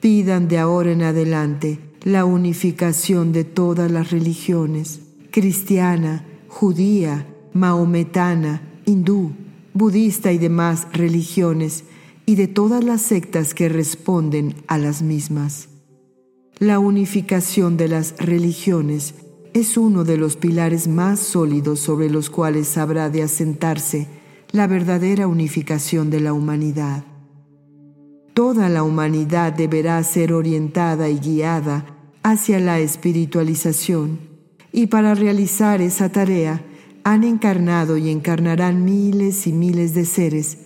Pidan 0.00 0.46
de 0.48 0.58
ahora 0.58 0.92
en 0.92 1.02
adelante 1.02 1.78
la 2.04 2.24
unificación 2.24 3.32
de 3.32 3.44
todas 3.44 3.90
las 3.90 4.10
religiones, 4.10 5.00
cristiana, 5.32 6.24
judía, 6.46 7.26
maometana, 7.52 8.62
hindú, 8.84 9.32
budista 9.74 10.30
y 10.30 10.38
demás 10.38 10.86
religiones, 10.92 11.84
y 12.24 12.36
de 12.36 12.46
todas 12.46 12.84
las 12.84 13.02
sectas 13.02 13.54
que 13.54 13.68
responden 13.68 14.54
a 14.68 14.78
las 14.78 15.02
mismas. 15.02 15.68
La 16.58 16.78
unificación 16.78 17.76
de 17.76 17.88
las 17.88 18.14
religiones 18.18 19.14
es 19.54 19.76
uno 19.76 20.04
de 20.04 20.16
los 20.16 20.36
pilares 20.36 20.86
más 20.86 21.18
sólidos 21.18 21.80
sobre 21.80 22.08
los 22.08 22.30
cuales 22.30 22.78
habrá 22.78 23.10
de 23.10 23.24
asentarse 23.24 24.06
la 24.52 24.66
verdadera 24.66 25.26
unificación 25.26 26.10
de 26.10 26.20
la 26.20 26.32
humanidad. 26.32 27.04
Toda 28.34 28.68
la 28.68 28.82
humanidad 28.82 29.52
deberá 29.52 30.02
ser 30.04 30.32
orientada 30.32 31.08
y 31.08 31.18
guiada 31.18 31.86
hacia 32.22 32.60
la 32.60 32.78
espiritualización, 32.78 34.31
y 34.72 34.86
para 34.86 35.14
realizar 35.14 35.80
esa 35.82 36.10
tarea 36.10 36.64
han 37.04 37.24
encarnado 37.24 37.96
y 37.98 38.10
encarnarán 38.10 38.84
miles 38.84 39.46
y 39.46 39.52
miles 39.52 39.94
de 39.94 40.04
seres 40.04 40.58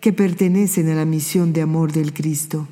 que 0.00 0.12
pertenecen 0.12 0.88
a 0.88 0.94
la 0.94 1.04
misión 1.04 1.52
de 1.52 1.60
amor 1.62 1.92
del 1.92 2.14
Cristo. 2.14 2.66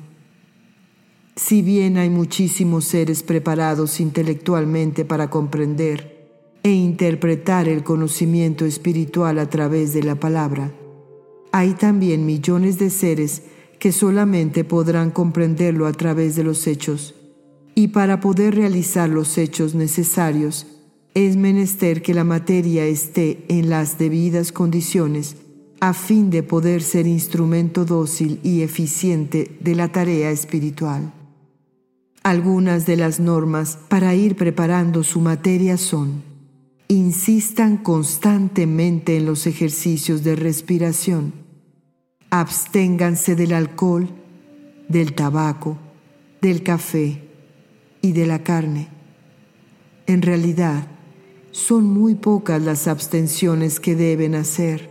Si 1.35 1.61
bien 1.61 1.97
hay 1.97 2.09
muchísimos 2.09 2.85
seres 2.85 3.23
preparados 3.23 3.99
intelectualmente 3.99 5.05
para 5.05 5.29
comprender 5.29 6.17
e 6.63 6.71
interpretar 6.71 7.69
el 7.69 7.83
conocimiento 7.83 8.65
espiritual 8.65 9.39
a 9.39 9.49
través 9.49 9.93
de 9.93 10.03
la 10.03 10.15
palabra, 10.15 10.71
hay 11.51 11.73
también 11.73 12.25
millones 12.25 12.77
de 12.79 12.89
seres 12.89 13.43
que 13.79 13.91
solamente 13.91 14.63
podrán 14.65 15.11
comprenderlo 15.11 15.87
a 15.87 15.93
través 15.93 16.35
de 16.35 16.43
los 16.43 16.67
hechos, 16.67 17.15
y 17.75 17.89
para 17.89 18.19
poder 18.19 18.55
realizar 18.55 19.07
los 19.09 19.37
hechos 19.37 19.73
necesarios, 19.73 20.67
es 21.13 21.35
menester 21.35 22.01
que 22.01 22.13
la 22.13 22.23
materia 22.23 22.85
esté 22.85 23.43
en 23.47 23.69
las 23.69 23.97
debidas 23.97 24.51
condiciones 24.51 25.35
a 25.81 25.93
fin 25.93 26.29
de 26.29 26.43
poder 26.43 26.81
ser 26.81 27.07
instrumento 27.07 27.85
dócil 27.85 28.39
y 28.43 28.61
eficiente 28.61 29.57
de 29.61 29.75
la 29.75 29.89
tarea 29.89 30.31
espiritual. 30.31 31.13
Algunas 32.21 32.85
de 32.85 32.97
las 32.97 33.19
normas 33.19 33.77
para 33.87 34.13
ir 34.13 34.35
preparando 34.35 35.03
su 35.03 35.21
materia 35.21 35.77
son, 35.77 36.21
insistan 36.89 37.77
constantemente 37.77 39.15
en 39.15 39.25
los 39.25 39.47
ejercicios 39.47 40.23
de 40.23 40.35
respiración, 40.35 41.33
absténganse 42.29 43.35
del 43.35 43.53
alcohol, 43.53 44.09
del 44.89 45.13
tabaco, 45.13 45.77
del 46.41 46.61
café 46.61 47.23
y 48.01 48.11
de 48.11 48.25
la 48.25 48.43
carne. 48.43 48.89
En 50.07 50.21
realidad, 50.21 50.87
son 51.51 51.85
muy 51.85 52.15
pocas 52.15 52.61
las 52.61 52.87
abstenciones 52.87 53.79
que 53.79 53.95
deben 53.95 54.35
hacer. 54.35 54.89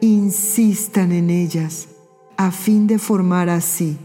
Insistan 0.00 1.12
en 1.12 1.30
ellas 1.30 1.88
a 2.36 2.52
fin 2.52 2.86
de 2.86 2.98
formar 2.98 3.48
así 3.48 3.96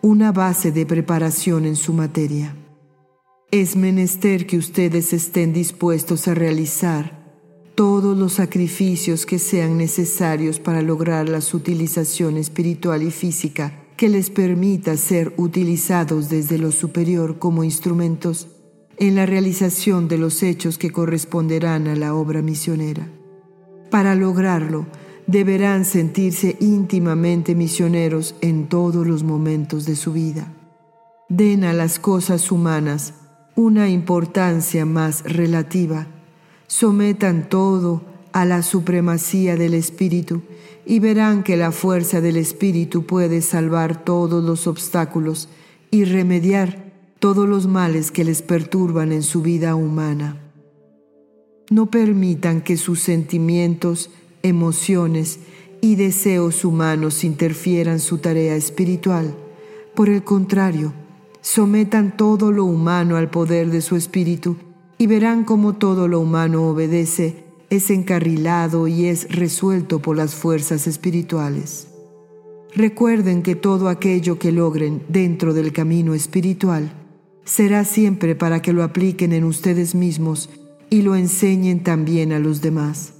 una 0.00 0.32
base 0.32 0.72
de 0.72 0.86
preparación 0.86 1.64
en 1.64 1.76
su 1.76 1.92
materia. 1.92 2.54
Es 3.50 3.76
menester 3.76 4.46
que 4.46 4.58
ustedes 4.58 5.12
estén 5.12 5.52
dispuestos 5.52 6.28
a 6.28 6.34
realizar 6.34 7.24
todos 7.74 8.16
los 8.16 8.34
sacrificios 8.34 9.26
que 9.26 9.38
sean 9.38 9.78
necesarios 9.78 10.60
para 10.60 10.82
lograr 10.82 11.28
la 11.28 11.40
utilización 11.52 12.36
espiritual 12.36 13.02
y 13.02 13.10
física 13.10 13.84
que 13.96 14.08
les 14.08 14.30
permita 14.30 14.96
ser 14.96 15.32
utilizados 15.36 16.28
desde 16.28 16.58
lo 16.58 16.72
superior 16.72 17.38
como 17.38 17.64
instrumentos 17.64 18.48
en 18.98 19.14
la 19.14 19.26
realización 19.26 20.08
de 20.08 20.18
los 20.18 20.42
hechos 20.42 20.78
que 20.78 20.90
corresponderán 20.90 21.88
a 21.88 21.96
la 21.96 22.14
obra 22.14 22.42
misionera. 22.42 23.08
Para 23.90 24.14
lograrlo, 24.14 24.86
deberán 25.26 25.84
sentirse 25.84 26.56
íntimamente 26.60 27.54
misioneros 27.54 28.34
en 28.40 28.68
todos 28.68 29.06
los 29.06 29.22
momentos 29.22 29.86
de 29.86 29.96
su 29.96 30.12
vida. 30.12 30.52
Den 31.28 31.64
a 31.64 31.72
las 31.72 31.98
cosas 31.98 32.52
humanas 32.52 33.14
una 33.56 33.88
importancia 33.88 34.84
más 34.84 35.22
relativa. 35.22 36.06
Sometan 36.66 37.48
todo 37.48 38.02
a 38.32 38.44
la 38.44 38.62
supremacía 38.62 39.56
del 39.56 39.74
Espíritu 39.74 40.42
y 40.84 40.98
verán 40.98 41.42
que 41.42 41.56
la 41.56 41.72
fuerza 41.72 42.20
del 42.20 42.36
Espíritu 42.36 43.06
puede 43.06 43.40
salvar 43.40 44.04
todos 44.04 44.44
los 44.44 44.66
obstáculos 44.66 45.48
y 45.90 46.04
remediar 46.04 46.83
todos 47.24 47.48
los 47.48 47.66
males 47.66 48.10
que 48.10 48.22
les 48.22 48.42
perturban 48.42 49.10
en 49.10 49.22
su 49.22 49.40
vida 49.40 49.76
humana. 49.76 50.36
No 51.70 51.90
permitan 51.90 52.60
que 52.60 52.76
sus 52.76 53.00
sentimientos, 53.00 54.10
emociones 54.42 55.38
y 55.80 55.94
deseos 55.94 56.66
humanos 56.66 57.24
interfieran 57.24 57.98
su 57.98 58.18
tarea 58.18 58.56
espiritual. 58.56 59.34
Por 59.94 60.10
el 60.10 60.22
contrario, 60.22 60.92
sometan 61.40 62.14
todo 62.14 62.52
lo 62.52 62.66
humano 62.66 63.16
al 63.16 63.30
poder 63.30 63.70
de 63.70 63.80
su 63.80 63.96
espíritu 63.96 64.56
y 64.98 65.06
verán 65.06 65.44
cómo 65.44 65.76
todo 65.76 66.08
lo 66.08 66.20
humano 66.20 66.68
obedece, 66.68 67.42
es 67.70 67.88
encarrilado 67.88 68.86
y 68.86 69.06
es 69.06 69.34
resuelto 69.34 69.98
por 70.00 70.14
las 70.14 70.34
fuerzas 70.34 70.86
espirituales. 70.86 71.88
Recuerden 72.74 73.42
que 73.42 73.54
todo 73.54 73.88
aquello 73.88 74.38
que 74.38 74.52
logren 74.52 75.02
dentro 75.08 75.54
del 75.54 75.72
camino 75.72 76.12
espiritual 76.12 77.00
será 77.44 77.84
siempre 77.84 78.34
para 78.34 78.62
que 78.62 78.72
lo 78.72 78.82
apliquen 78.82 79.32
en 79.32 79.44
ustedes 79.44 79.94
mismos 79.94 80.50
y 80.90 81.02
lo 81.02 81.14
enseñen 81.14 81.82
también 81.82 82.32
a 82.32 82.38
los 82.38 82.60
demás. 82.60 83.14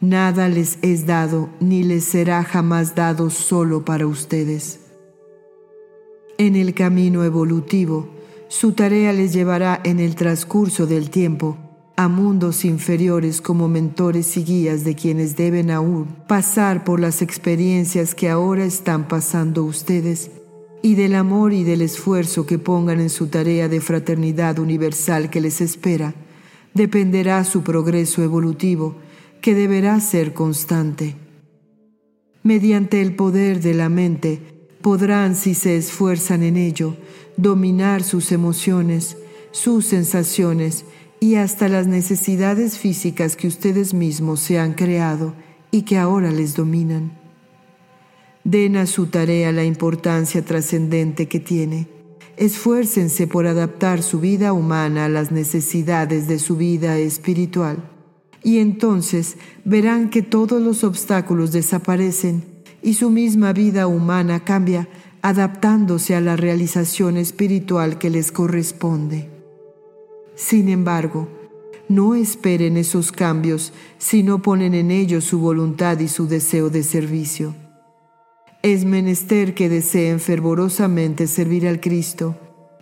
Nada 0.00 0.48
les 0.48 0.78
es 0.82 1.06
dado 1.06 1.50
ni 1.60 1.82
les 1.82 2.04
será 2.04 2.42
jamás 2.42 2.94
dado 2.94 3.28
solo 3.30 3.84
para 3.84 4.06
ustedes. 4.06 4.80
En 6.38 6.56
el 6.56 6.72
camino 6.72 7.22
evolutivo, 7.22 8.08
su 8.48 8.72
tarea 8.72 9.12
les 9.12 9.32
llevará 9.32 9.80
en 9.84 10.00
el 10.00 10.14
transcurso 10.14 10.86
del 10.86 11.10
tiempo 11.10 11.58
a 11.96 12.08
mundos 12.08 12.64
inferiores 12.64 13.42
como 13.42 13.68
mentores 13.68 14.38
y 14.38 14.44
guías 14.44 14.84
de 14.84 14.94
quienes 14.94 15.36
deben 15.36 15.70
aún 15.70 16.06
pasar 16.26 16.82
por 16.82 16.98
las 16.98 17.20
experiencias 17.20 18.14
que 18.14 18.30
ahora 18.30 18.64
están 18.64 19.06
pasando 19.06 19.64
ustedes 19.64 20.30
y 20.82 20.94
del 20.94 21.14
amor 21.14 21.52
y 21.52 21.64
del 21.64 21.82
esfuerzo 21.82 22.46
que 22.46 22.58
pongan 22.58 23.00
en 23.00 23.10
su 23.10 23.26
tarea 23.26 23.68
de 23.68 23.80
fraternidad 23.80 24.58
universal 24.58 25.30
que 25.30 25.40
les 25.40 25.60
espera, 25.60 26.14
dependerá 26.74 27.44
su 27.44 27.62
progreso 27.62 28.22
evolutivo, 28.22 28.96
que 29.40 29.54
deberá 29.54 30.00
ser 30.00 30.32
constante. 30.32 31.16
Mediante 32.42 33.02
el 33.02 33.14
poder 33.14 33.60
de 33.60 33.74
la 33.74 33.88
mente, 33.88 34.40
podrán, 34.80 35.36
si 35.36 35.54
se 35.54 35.76
esfuerzan 35.76 36.42
en 36.42 36.56
ello, 36.56 36.96
dominar 37.36 38.02
sus 38.02 38.32
emociones, 38.32 39.16
sus 39.50 39.86
sensaciones 39.86 40.84
y 41.20 41.34
hasta 41.34 41.68
las 41.68 41.86
necesidades 41.86 42.78
físicas 42.78 43.36
que 43.36 43.48
ustedes 43.48 43.92
mismos 43.92 44.40
se 44.40 44.58
han 44.58 44.72
creado 44.72 45.34
y 45.70 45.82
que 45.82 45.98
ahora 45.98 46.30
les 46.30 46.54
dominan. 46.54 47.19
Den 48.44 48.76
a 48.76 48.86
su 48.86 49.06
tarea 49.06 49.52
la 49.52 49.64
importancia 49.64 50.44
trascendente 50.44 51.28
que 51.28 51.40
tiene. 51.40 51.88
Esfuércense 52.36 53.26
por 53.26 53.46
adaptar 53.46 54.02
su 54.02 54.20
vida 54.20 54.52
humana 54.52 55.04
a 55.04 55.08
las 55.08 55.30
necesidades 55.30 56.26
de 56.26 56.38
su 56.38 56.56
vida 56.56 56.96
espiritual 56.98 57.90
y 58.42 58.58
entonces 58.58 59.36
verán 59.64 60.10
que 60.10 60.22
todos 60.22 60.62
los 60.62 60.84
obstáculos 60.84 61.52
desaparecen 61.52 62.44
y 62.82 62.94
su 62.94 63.10
misma 63.10 63.52
vida 63.52 63.86
humana 63.86 64.40
cambia 64.40 64.88
adaptándose 65.22 66.14
a 66.14 66.20
la 66.20 66.36
realización 66.36 67.18
espiritual 67.18 67.98
que 67.98 68.08
les 68.08 68.32
corresponde. 68.32 69.28
Sin 70.34 70.70
embargo, 70.70 71.28
no 71.88 72.14
esperen 72.14 72.76
esos 72.78 73.12
cambios 73.12 73.72
si 73.98 74.22
no 74.22 74.40
ponen 74.40 74.74
en 74.74 74.90
ellos 74.90 75.24
su 75.24 75.40
voluntad 75.40 75.98
y 75.98 76.08
su 76.08 76.26
deseo 76.26 76.70
de 76.70 76.82
servicio. 76.82 77.54
Es 78.62 78.84
menester 78.84 79.54
que 79.54 79.70
deseen 79.70 80.20
fervorosamente 80.20 81.26
servir 81.28 81.66
al 81.66 81.80
Cristo. 81.80 82.36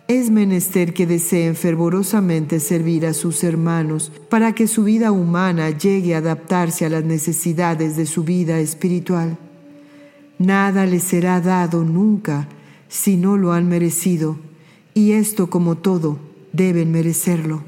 Es 0.09 0.29
menester 0.29 0.93
que 0.93 1.07
deseen 1.07 1.55
fervorosamente 1.55 2.59
servir 2.59 3.05
a 3.05 3.13
sus 3.13 3.45
hermanos 3.45 4.11
para 4.27 4.53
que 4.53 4.67
su 4.67 4.83
vida 4.83 5.13
humana 5.13 5.69
llegue 5.69 6.15
a 6.15 6.17
adaptarse 6.17 6.85
a 6.85 6.89
las 6.89 7.05
necesidades 7.05 7.95
de 7.95 8.05
su 8.07 8.25
vida 8.25 8.59
espiritual. 8.59 9.37
Nada 10.37 10.85
les 10.85 11.03
será 11.03 11.39
dado 11.39 11.85
nunca 11.85 12.49
si 12.89 13.15
no 13.15 13.37
lo 13.37 13.53
han 13.53 13.69
merecido, 13.69 14.37
y 14.93 15.13
esto 15.13 15.49
como 15.49 15.77
todo, 15.77 16.19
deben 16.51 16.91
merecerlo. 16.91 17.63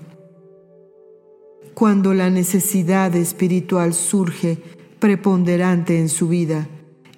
Cuando 1.74 2.14
la 2.14 2.30
necesidad 2.30 3.16
espiritual 3.16 3.94
surge 3.94 4.58
preponderante 5.00 5.98
en 5.98 6.10
su 6.10 6.28
vida 6.28 6.68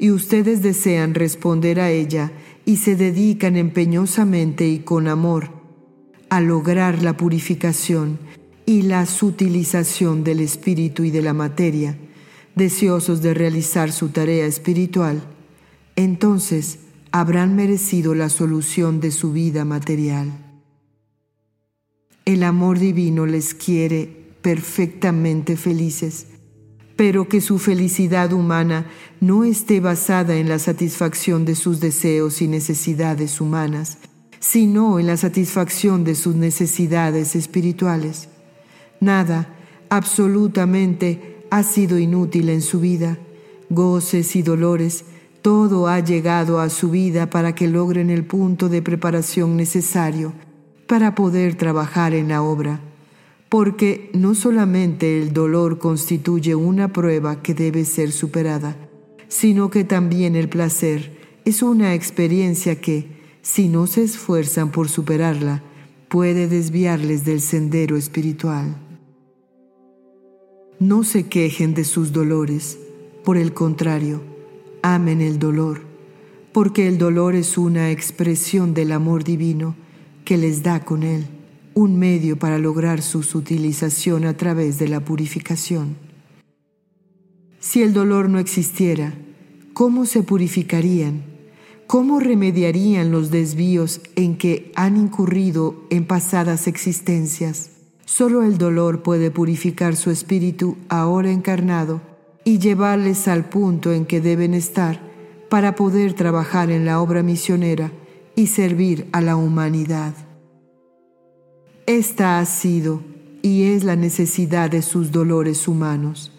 y 0.03 0.11
ustedes 0.11 0.61
desean 0.61 1.13
responder 1.13 1.79
a 1.79 1.89
ella 1.89 2.33
y 2.65 2.75
se 2.75 2.97
dedican 2.97 3.55
empeñosamente 3.55 4.67
y 4.67 4.79
con 4.79 5.07
amor 5.07 5.49
a 6.27 6.41
lograr 6.41 7.01
la 7.01 7.15
purificación 7.15 8.19
y 8.65 8.81
la 8.81 9.05
sutilización 9.05 10.25
del 10.25 10.41
espíritu 10.41 11.05
y 11.05 11.09
de 11.09 11.21
la 11.21 11.33
materia, 11.33 11.97
deseosos 12.53 13.21
de 13.21 13.33
realizar 13.33 13.93
su 13.93 14.09
tarea 14.09 14.45
espiritual, 14.45 15.23
entonces 15.95 16.79
habrán 17.13 17.55
merecido 17.55 18.13
la 18.13 18.27
solución 18.27 18.99
de 18.99 19.09
su 19.09 19.31
vida 19.31 19.63
material. 19.63 20.33
El 22.25 22.43
amor 22.43 22.77
divino 22.77 23.25
les 23.25 23.53
quiere 23.53 24.09
perfectamente 24.41 25.55
felices, 25.55 26.27
pero 26.95 27.27
que 27.27 27.41
su 27.41 27.59
felicidad 27.59 28.33
humana 28.33 28.85
no 29.19 29.43
esté 29.43 29.79
basada 29.79 30.35
en 30.35 30.49
la 30.49 30.59
satisfacción 30.59 31.45
de 31.45 31.55
sus 31.55 31.79
deseos 31.79 32.41
y 32.41 32.47
necesidades 32.47 33.41
humanas, 33.41 33.97
sino 34.39 34.99
en 34.99 35.07
la 35.07 35.17
satisfacción 35.17 36.03
de 36.03 36.15
sus 36.15 36.35
necesidades 36.35 37.35
espirituales. 37.35 38.29
Nada, 38.99 39.55
absolutamente, 39.89 41.45
ha 41.49 41.63
sido 41.63 41.97
inútil 41.97 42.49
en 42.49 42.61
su 42.61 42.79
vida. 42.79 43.17
Goces 43.69 44.35
y 44.35 44.41
dolores, 44.41 45.05
todo 45.41 45.87
ha 45.87 45.99
llegado 45.99 46.59
a 46.59 46.69
su 46.69 46.89
vida 46.89 47.29
para 47.29 47.53
que 47.53 47.67
logren 47.67 48.09
el 48.09 48.25
punto 48.25 48.69
de 48.69 48.81
preparación 48.81 49.57
necesario 49.57 50.33
para 50.87 51.15
poder 51.15 51.55
trabajar 51.55 52.13
en 52.13 52.29
la 52.29 52.41
obra, 52.41 52.79
porque 53.53 54.09
no 54.13 54.33
solamente 54.33 55.21
el 55.21 55.31
dolor 55.31 55.77
constituye 55.77 56.55
una 56.55 56.91
prueba 56.91 57.43
que 57.43 57.53
debe 57.53 57.85
ser 57.85 58.11
superada, 58.11 58.75
sino 59.27 59.69
que 59.69 59.83
también 59.83 60.35
el 60.35 60.49
placer 60.49 61.19
es 61.45 61.61
una 61.61 61.93
experiencia 61.93 62.81
que, 62.81 63.05
si 63.43 63.67
no 63.69 63.85
se 63.85 64.01
esfuerzan 64.01 64.71
por 64.71 64.89
superarla, 64.89 65.61
puede 66.07 66.47
desviarles 66.47 67.25
del 67.25 67.41
sendero 67.41 67.95
espiritual. 67.95 68.75
No 70.79 71.03
se 71.03 71.27
quejen 71.27 71.75
de 71.75 71.83
sus 71.83 72.11
dolores, 72.11 72.79
por 73.23 73.37
el 73.37 73.53
contrario, 73.53 74.23
amen 74.81 75.21
el 75.21 75.37
dolor, 75.37 75.81
porque 76.53 76.87
el 76.87 76.97
dolor 76.97 77.35
es 77.35 77.59
una 77.59 77.91
expresión 77.91 78.73
del 78.73 78.93
amor 78.93 79.23
divino 79.23 79.75
que 80.25 80.37
les 80.37 80.63
da 80.63 80.83
con 80.83 81.03
él 81.03 81.27
un 81.75 81.97
medio 81.97 82.37
para 82.37 82.57
lograr 82.57 83.01
su 83.01 83.19
utilización 83.19 84.25
a 84.25 84.35
través 84.35 84.79
de 84.79 84.87
la 84.87 84.99
purificación. 84.99 85.95
Si 87.59 87.81
el 87.81 87.93
dolor 87.93 88.29
no 88.29 88.39
existiera, 88.39 89.13
¿cómo 89.73 90.05
se 90.05 90.23
purificarían? 90.23 91.23
¿Cómo 91.87 92.19
remediarían 92.19 93.11
los 93.11 93.31
desvíos 93.31 94.01
en 94.15 94.37
que 94.37 94.71
han 94.75 94.97
incurrido 94.97 95.75
en 95.89 96.05
pasadas 96.05 96.67
existencias? 96.67 97.71
Solo 98.05 98.43
el 98.43 98.57
dolor 98.57 99.01
puede 99.01 99.31
purificar 99.31 99.95
su 99.95 100.11
espíritu 100.11 100.77
ahora 100.89 101.31
encarnado 101.31 102.01
y 102.43 102.59
llevarles 102.59 103.27
al 103.27 103.45
punto 103.45 103.93
en 103.93 104.05
que 104.05 104.21
deben 104.21 104.53
estar 104.53 104.99
para 105.49 105.75
poder 105.75 106.13
trabajar 106.13 106.71
en 106.71 106.85
la 106.85 106.99
obra 106.99 107.23
misionera 107.23 107.91
y 108.35 108.47
servir 108.47 109.07
a 109.11 109.21
la 109.21 109.35
humanidad. 109.35 110.13
Esta 111.85 112.39
ha 112.39 112.45
sido 112.45 113.01
y 113.41 113.63
es 113.63 113.83
la 113.83 113.97
necesidad 113.97 114.71
de 114.71 114.81
sus 114.81 115.11
dolores 115.11 115.67
humanos. 115.67 116.31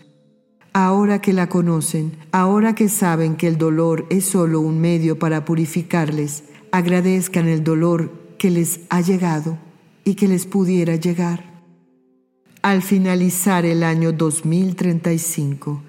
Ahora 0.73 1.21
que 1.21 1.35
la 1.35 1.51
conocen, 1.51 2.17
ahora 2.33 2.75
que 2.75 2.89
saben 2.89 3.37
que 3.37 3.47
el 3.47 3.59
dolor 3.59 4.07
es 4.09 4.25
solo 4.25 4.61
un 4.61 4.81
medio 4.81 5.19
para 5.19 5.45
purificarles, 5.45 6.45
agradezcan 6.73 7.47
el 7.47 7.63
dolor 7.63 8.11
que 8.39 8.49
les 8.49 8.81
ha 8.89 9.03
llegado 9.03 9.59
y 10.03 10.15
que 10.15 10.29
les 10.29 10.47
pudiera 10.47 10.97
llegar. 10.97 11.63
Al 12.63 12.81
finalizar 12.81 13.67
el 13.67 13.83
año 13.83 14.13
2035, 14.13 15.83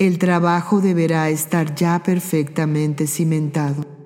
el 0.00 0.18
trabajo 0.18 0.80
deberá 0.80 1.30
estar 1.30 1.76
ya 1.76 2.02
perfectamente 2.02 3.06
cimentado 3.06 3.97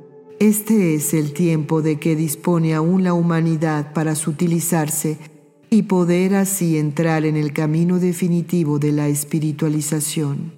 este 0.43 0.97
es 0.97 1.15
el 1.15 1.35
tiempo 1.35 1.83
de 1.83 2.01
que 2.01 2.17
dispone 2.17 2.75
aún 2.75 3.05
la 3.05 3.15
humanidad 3.15 3.93
para 3.93 4.17
sutilizarse 4.17 5.17
y 5.71 5.83
poder 5.83 6.35
así 6.35 6.79
entrar 6.79 7.25
en 7.25 7.37
el 7.37 7.53
camino 7.53 8.01
definitivo 8.01 8.81
de 8.81 8.91
la 8.91 9.07
espiritualización. 9.07 10.53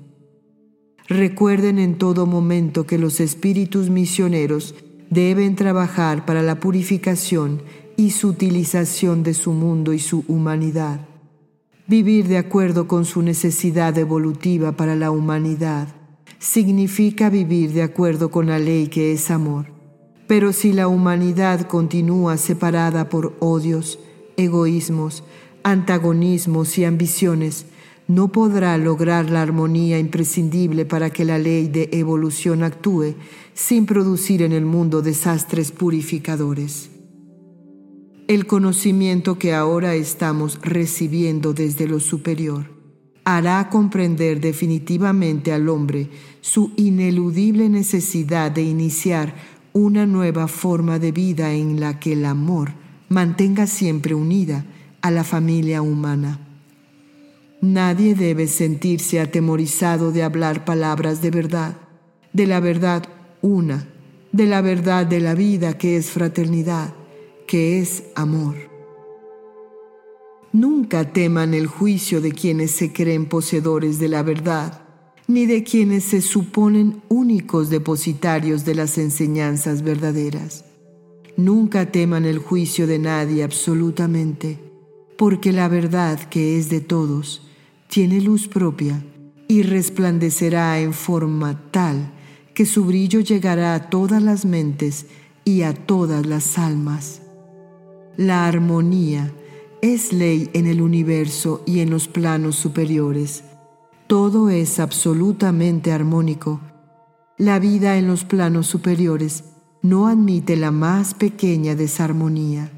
Recuerden 1.06 1.78
en 1.78 1.98
todo 1.98 2.24
momento 2.24 2.86
que 2.86 2.96
los 2.96 3.20
espíritus 3.20 3.90
misioneros 3.90 4.74
deben 5.10 5.54
trabajar 5.54 6.24
para 6.24 6.40
la 6.40 6.60
purificación 6.60 7.60
y 7.98 8.12
sutilización 8.12 9.22
de 9.22 9.34
su 9.34 9.52
mundo 9.52 9.92
y 9.92 9.98
su 9.98 10.24
humanidad. 10.28 11.06
Vivir 11.86 12.26
de 12.26 12.38
acuerdo 12.38 12.88
con 12.88 13.04
su 13.04 13.20
necesidad 13.20 13.98
evolutiva 13.98 14.72
para 14.72 14.96
la 14.96 15.10
humanidad 15.10 15.88
significa 16.38 17.28
vivir 17.28 17.74
de 17.74 17.82
acuerdo 17.82 18.30
con 18.30 18.46
la 18.46 18.58
ley 18.58 18.86
que 18.86 19.12
es 19.12 19.30
amor. 19.30 19.73
Pero 20.26 20.52
si 20.52 20.72
la 20.72 20.88
humanidad 20.88 21.66
continúa 21.68 22.36
separada 22.36 23.08
por 23.08 23.36
odios, 23.40 23.98
egoísmos, 24.36 25.22
antagonismos 25.62 26.78
y 26.78 26.84
ambiciones, 26.84 27.66
no 28.06 28.32
podrá 28.32 28.76
lograr 28.76 29.30
la 29.30 29.42
armonía 29.42 29.98
imprescindible 29.98 30.84
para 30.84 31.10
que 31.10 31.24
la 31.24 31.38
ley 31.38 31.68
de 31.68 31.88
evolución 31.92 32.62
actúe 32.62 33.14
sin 33.54 33.86
producir 33.86 34.42
en 34.42 34.52
el 34.52 34.64
mundo 34.64 35.00
desastres 35.00 35.72
purificadores. 35.72 36.90
El 38.26 38.46
conocimiento 38.46 39.38
que 39.38 39.54
ahora 39.54 39.94
estamos 39.94 40.58
recibiendo 40.62 41.52
desde 41.52 41.86
lo 41.86 42.00
superior 42.00 42.74
hará 43.24 43.70
comprender 43.70 44.40
definitivamente 44.40 45.52
al 45.52 45.68
hombre 45.70 46.10
su 46.42 46.72
ineludible 46.76 47.70
necesidad 47.70 48.50
de 48.50 48.62
iniciar 48.62 49.34
una 49.74 50.06
nueva 50.06 50.46
forma 50.46 51.00
de 51.00 51.10
vida 51.10 51.52
en 51.52 51.80
la 51.80 51.98
que 51.98 52.12
el 52.12 52.24
amor 52.26 52.70
mantenga 53.08 53.66
siempre 53.66 54.14
unida 54.14 54.64
a 55.02 55.10
la 55.10 55.24
familia 55.24 55.82
humana. 55.82 56.38
Nadie 57.60 58.14
debe 58.14 58.46
sentirse 58.46 59.20
atemorizado 59.20 60.12
de 60.12 60.22
hablar 60.22 60.64
palabras 60.64 61.20
de 61.22 61.30
verdad, 61.32 61.76
de 62.32 62.46
la 62.46 62.60
verdad 62.60 63.02
una, 63.42 63.88
de 64.30 64.46
la 64.46 64.60
verdad 64.60 65.06
de 65.06 65.18
la 65.18 65.34
vida 65.34 65.76
que 65.76 65.96
es 65.96 66.08
fraternidad, 66.08 66.94
que 67.48 67.80
es 67.80 68.04
amor. 68.14 68.54
Nunca 70.52 71.12
teman 71.12 71.52
el 71.52 71.66
juicio 71.66 72.20
de 72.20 72.30
quienes 72.30 72.70
se 72.70 72.92
creen 72.92 73.26
poseedores 73.26 73.98
de 73.98 74.06
la 74.06 74.22
verdad, 74.22 74.83
ni 75.26 75.46
de 75.46 75.62
quienes 75.62 76.04
se 76.04 76.20
suponen 76.20 77.02
únicos 77.08 77.70
depositarios 77.70 78.64
de 78.64 78.74
las 78.74 78.98
enseñanzas 78.98 79.82
verdaderas. 79.82 80.64
Nunca 81.36 81.90
teman 81.90 82.24
el 82.24 82.38
juicio 82.38 82.86
de 82.86 82.98
nadie 82.98 83.42
absolutamente, 83.42 84.58
porque 85.16 85.52
la 85.52 85.68
verdad 85.68 86.20
que 86.20 86.58
es 86.58 86.68
de 86.68 86.80
todos 86.80 87.42
tiene 87.88 88.20
luz 88.20 88.48
propia 88.48 89.04
y 89.48 89.62
resplandecerá 89.62 90.80
en 90.80 90.92
forma 90.92 91.70
tal 91.70 92.12
que 92.54 92.66
su 92.66 92.84
brillo 92.84 93.20
llegará 93.20 93.74
a 93.74 93.90
todas 93.90 94.22
las 94.22 94.44
mentes 94.44 95.06
y 95.44 95.62
a 95.62 95.74
todas 95.74 96.24
las 96.26 96.58
almas. 96.58 97.22
La 98.16 98.46
armonía 98.46 99.32
es 99.82 100.12
ley 100.12 100.50
en 100.54 100.66
el 100.66 100.80
universo 100.80 101.62
y 101.66 101.80
en 101.80 101.90
los 101.90 102.08
planos 102.08 102.56
superiores. 102.56 103.44
Todo 104.06 104.50
es 104.50 104.80
absolutamente 104.80 105.90
armónico. 105.90 106.60
La 107.38 107.58
vida 107.58 107.96
en 107.96 108.06
los 108.06 108.24
planos 108.24 108.66
superiores 108.66 109.44
no 109.80 110.08
admite 110.08 110.56
la 110.56 110.70
más 110.70 111.14
pequeña 111.14 111.74
desarmonía. 111.74 112.70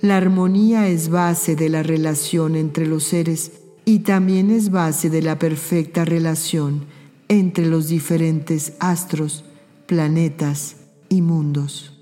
La 0.00 0.16
armonía 0.16 0.88
es 0.88 1.08
base 1.08 1.54
de 1.54 1.68
la 1.68 1.82
relación 1.82 2.56
entre 2.56 2.86
los 2.86 3.04
seres 3.04 3.52
y 3.84 4.00
también 4.00 4.50
es 4.50 4.70
base 4.70 5.08
de 5.08 5.22
la 5.22 5.38
perfecta 5.38 6.04
relación 6.04 6.86
entre 7.28 7.66
los 7.66 7.88
diferentes 7.88 8.72
astros, 8.80 9.44
planetas 9.86 10.76
y 11.08 11.22
mundos. 11.22 11.95